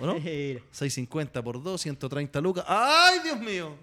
[0.01, 0.15] ¿O no?
[0.21, 0.61] Mira.
[0.73, 2.65] 6.50 por 2, 130 lucas.
[2.69, 3.77] ¡Ay, Dios mío!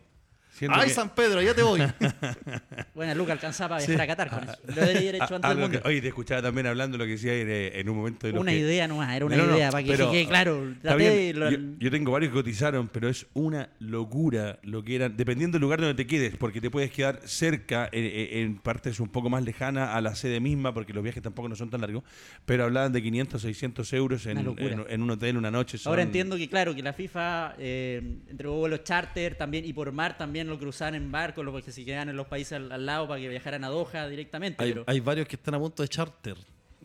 [0.54, 1.82] Siento ¡Ay, que- San Pedro, ya te voy!
[2.96, 4.54] Bueno, Luca alcanzaba a Qatar con eso.
[4.68, 5.82] Lo debería haber hecho Ah, antes del que- mundo.
[5.86, 8.42] oye, te escuchaba también hablando lo que decía en, eh, en un momento de lo
[8.42, 10.74] Una que- idea nomás, era una No, no, idea, para que pero- quede claro.
[10.82, 15.18] Traté lo- yo, yo tengo varios que cotizaron, pero es una locura lo que eran,
[15.18, 19.10] dependiendo del lugar donde te quedes, porque te puedes quedar cerca, en, en- partes un
[19.10, 22.04] poco más lejanas a la sede misma, porque los viajes tampoco no son tan largos,
[22.46, 25.80] pero hablaban de 500, 600 euros en, un hotel una noche.
[25.80, 29.92] son- Ahora entiendo que, claro, que la FIFA eh, entregó vuelos charter también y por
[29.92, 32.86] mar también lo cruzaban en barco, lo porque si quedan en los países al, al
[32.86, 34.64] lado para que viajaran a Doha directamente.
[34.64, 36.38] hay, pero hay varios que están a punto de charter.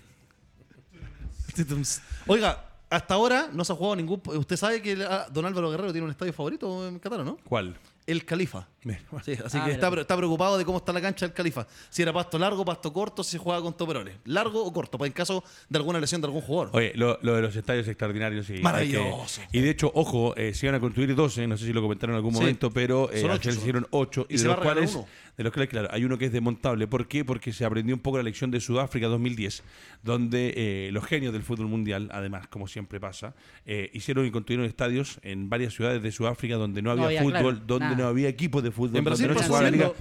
[2.26, 4.22] Oiga, hasta ahora no se ha jugado ningún.
[4.24, 4.96] Usted sabe que
[5.30, 7.38] Don Álvaro Guerrero tiene un estadio favorito en Qatar, ¿o ¿no?
[7.44, 7.76] ¿Cuál?
[8.06, 8.66] El Califa.
[8.80, 11.66] Sí, así Ah, que está, está preocupado de cómo está la cancha del Califa.
[11.90, 14.14] Si era pasto largo, pasto corto, si se juega con toperones.
[14.24, 16.70] Largo o corto, para en caso de alguna lesión de algún jugador.
[16.76, 18.48] Oye, lo, lo de los estadios extraordinarios.
[18.50, 19.40] Y Maravilloso.
[19.50, 21.82] que- y de hecho, ojo, eh, se iban a construir 12, no sé si lo
[21.82, 22.40] comentaron en algún Sí.
[22.40, 24.26] momento, pero eh, se hicieron 8.
[24.28, 25.06] Y Y, se de va los cuales, uno.
[25.36, 26.86] de los cuales, claro, hay uno que es desmontable.
[26.86, 27.24] ¿Por qué?
[27.24, 29.62] Porque se aprendió un poco la lección de Sudáfrica 2010,
[30.04, 33.34] donde eh, los genios del fútbol mundial, además, como siempre pasa,
[33.66, 37.32] eh, hicieron y construyeron estadios en varias ciudades de Sudáfrica donde no había, había, fútbol,
[37.40, 37.96] claro, donde nada.
[37.96, 39.92] no había equipos de fútbol, En Brasil pasó la liga.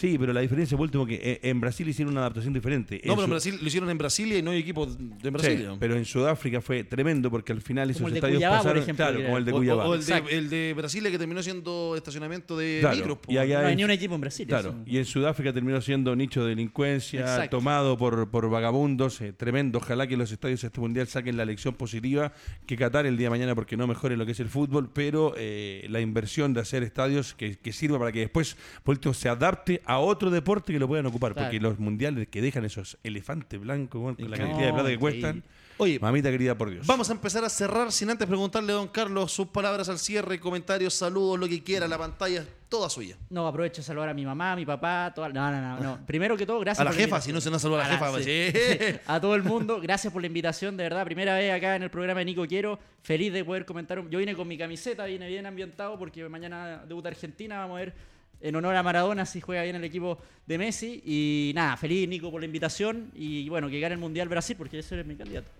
[0.00, 3.02] Sí, pero la diferencia fue último que eh, en Brasil hicieron una adaptación diferente.
[3.04, 5.30] no, pero en Brasil lo hicieron en Brasilia y no hay equipo de en Sí,
[5.30, 5.76] Brasilia.
[5.78, 8.82] pero en Sudáfrica fue tremendo porque al final esos el de estadios Cuyabá, por pasaron,
[8.82, 9.86] ejemplo, claro, que como el de Cuyabá.
[9.86, 13.18] O, el, de, el de Brasilia que terminó siendo estacionamiento de Claro, micros.
[13.28, 14.46] y allá no hay ni un equipo en Brasil.
[14.46, 14.78] Claro, eso.
[14.86, 17.58] y en Sudáfrica terminó siendo nicho de delincuencia, Exacto.
[17.58, 19.78] tomado por, por vagabundos, eh, tremendo.
[19.78, 22.32] Ojalá que los estadios de este mundial saquen la lección positiva,
[22.66, 25.34] que Qatar el día de mañana, porque no mejore lo que es el fútbol, pero
[25.36, 29.28] eh, la inversión de hacer estadios que, que sirva para que después, por último, se
[29.28, 31.48] adapte a otro deporte que lo puedan ocupar, Claro.
[31.48, 35.42] porque los mundiales que dejan esos elefantes blancos con la cantidad de plata que cuestan.
[35.78, 36.86] Oye, mamita querida por Dios.
[36.86, 40.38] Vamos a empezar a cerrar sin antes preguntarle a don Carlos sus palabras al cierre,
[40.38, 43.16] comentarios, saludos, lo que quiera, la pantalla es toda suya.
[43.30, 45.30] No, aprovecho de saludar a mi mamá, a mi papá, toda...
[45.30, 46.06] no, no, no, no.
[46.06, 47.94] Primero que todo, gracias A la por jefa, si no se nos saluda a la
[47.94, 48.50] jefa, pues, sí.
[48.52, 48.96] sí.
[49.06, 51.02] a todo el mundo, gracias por la invitación, de verdad.
[51.06, 53.98] Primera vez acá en el programa de Nico Quiero, feliz de poder comentar.
[53.98, 57.80] un- Yo vine con mi camiseta, vine bien ambientado porque mañana debuta Argentina, vamos a
[57.80, 57.94] ver
[58.40, 61.02] en honor a Maradona si juega bien el equipo de Messi.
[61.04, 64.78] Y nada, feliz Nico por la invitación y bueno, que gane el Mundial Brasil porque
[64.78, 65.50] ese es mi candidato.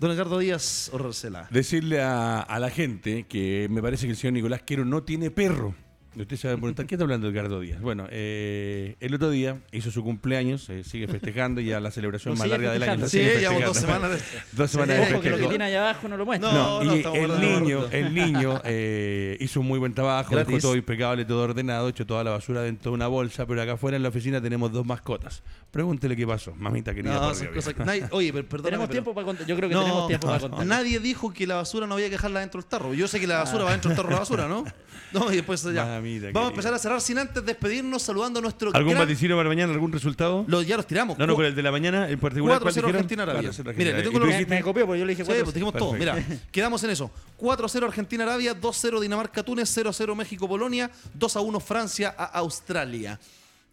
[0.00, 1.46] Don Ricardo Díaz Orcela.
[1.50, 5.30] Decirle a, a la gente que me parece que el señor Nicolás Quero no tiene
[5.30, 5.74] perro.
[6.16, 7.80] Usted se va a preguntar, ¿qué está hablando Edgardo Díaz?
[7.80, 12.48] Bueno, eh, el otro día hizo su cumpleaños, eh, sigue festejando ya la celebración más
[12.48, 13.08] larga del año.
[13.08, 14.10] Sí, llevamos dos semanas.
[14.12, 14.20] de-
[14.52, 16.52] Dos semanas de Ojo que lo que tiene allá abajo no lo muestra.
[16.52, 20.54] No, No, y el niño, el niño eh, hizo un muy buen trabajo, Gratis.
[20.54, 23.72] dejó todo impecable, todo ordenado, echó toda la basura dentro de una bolsa, pero acá
[23.72, 25.42] afuera en la oficina tenemos dos mascotas.
[25.72, 27.14] Pregúntele qué pasó, mamita querida.
[27.14, 29.46] No, son cosas que nadie- Oye, pero perdóname, Tenemos pero- tiempo para contar.
[29.46, 30.64] Yo creo que No, tenemos tiempo para contar.
[30.66, 32.94] Nadie dijo que la basura no había que dejarla dentro del tarro.
[32.94, 34.64] Yo sé que la basura va dentro del tarro de la basura, ¿no?
[35.12, 35.84] No, y después ya.
[35.84, 39.36] Mamita Vamos a empezar a cerrar sin antes despedirnos saludando a nuestro ¿Algún gran- vaticinio
[39.36, 39.72] para mañana?
[39.72, 40.44] ¿Algún resultado?
[40.48, 41.16] Lo- ya los tiramos.
[41.18, 42.58] No, no, pero el de la mañana en particular.
[42.58, 42.90] 4-0 ¿cuál dijeron?
[42.96, 43.50] Argentina-Arabia.
[43.50, 44.54] 4-0 Mire, le tengo ¿Y tú lo- dijiste?
[44.54, 45.44] me copió porque yo le dije Sí, cuatro.
[45.44, 45.92] pues dijimos todo.
[45.92, 46.16] Mira,
[46.50, 47.10] quedamos en eso.
[47.38, 53.18] 4-0 Argentina-Arabia, 2-0 Dinamarca-Túnez, 0-0 México-Polonia, 2-1 Francia a Australia.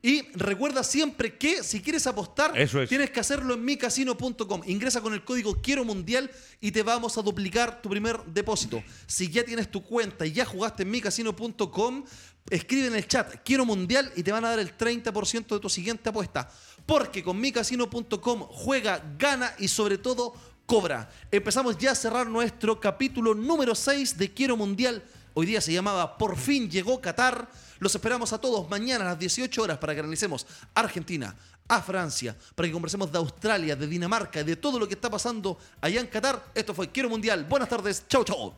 [0.04, 2.90] Y recuerda siempre que si quieres apostar, Eso es.
[2.90, 4.62] tienes que hacerlo en micasino.com.
[4.66, 8.84] Ingresa con el código Quiero Mundial y te vamos a duplicar tu primer depósito.
[9.06, 12.04] Si ya tienes tu cuenta y ya jugaste en micasino.com,
[12.50, 15.70] escribe en el chat Quiero Mundial y te van a dar el 30% de tu
[15.70, 16.50] siguiente apuesta.
[16.88, 20.34] Porque con micasino.com juega, gana y sobre todo
[20.66, 21.12] cobra.
[21.32, 25.04] Empezamos ya a cerrar nuestro capítulo número 6 de Quiero Mundial.
[25.36, 27.50] Hoy día se llamaba Por fin llegó Qatar.
[27.82, 31.36] Los esperamos a todos mañana a las 18 horas para que analicemos Argentina,
[31.68, 35.10] a Francia, para que conversemos de Australia, de Dinamarca y de todo lo que está
[35.10, 36.52] pasando allá en Qatar.
[36.54, 37.44] Esto fue Quiero Mundial.
[37.46, 38.04] Buenas tardes.
[38.08, 38.54] Chau, chau.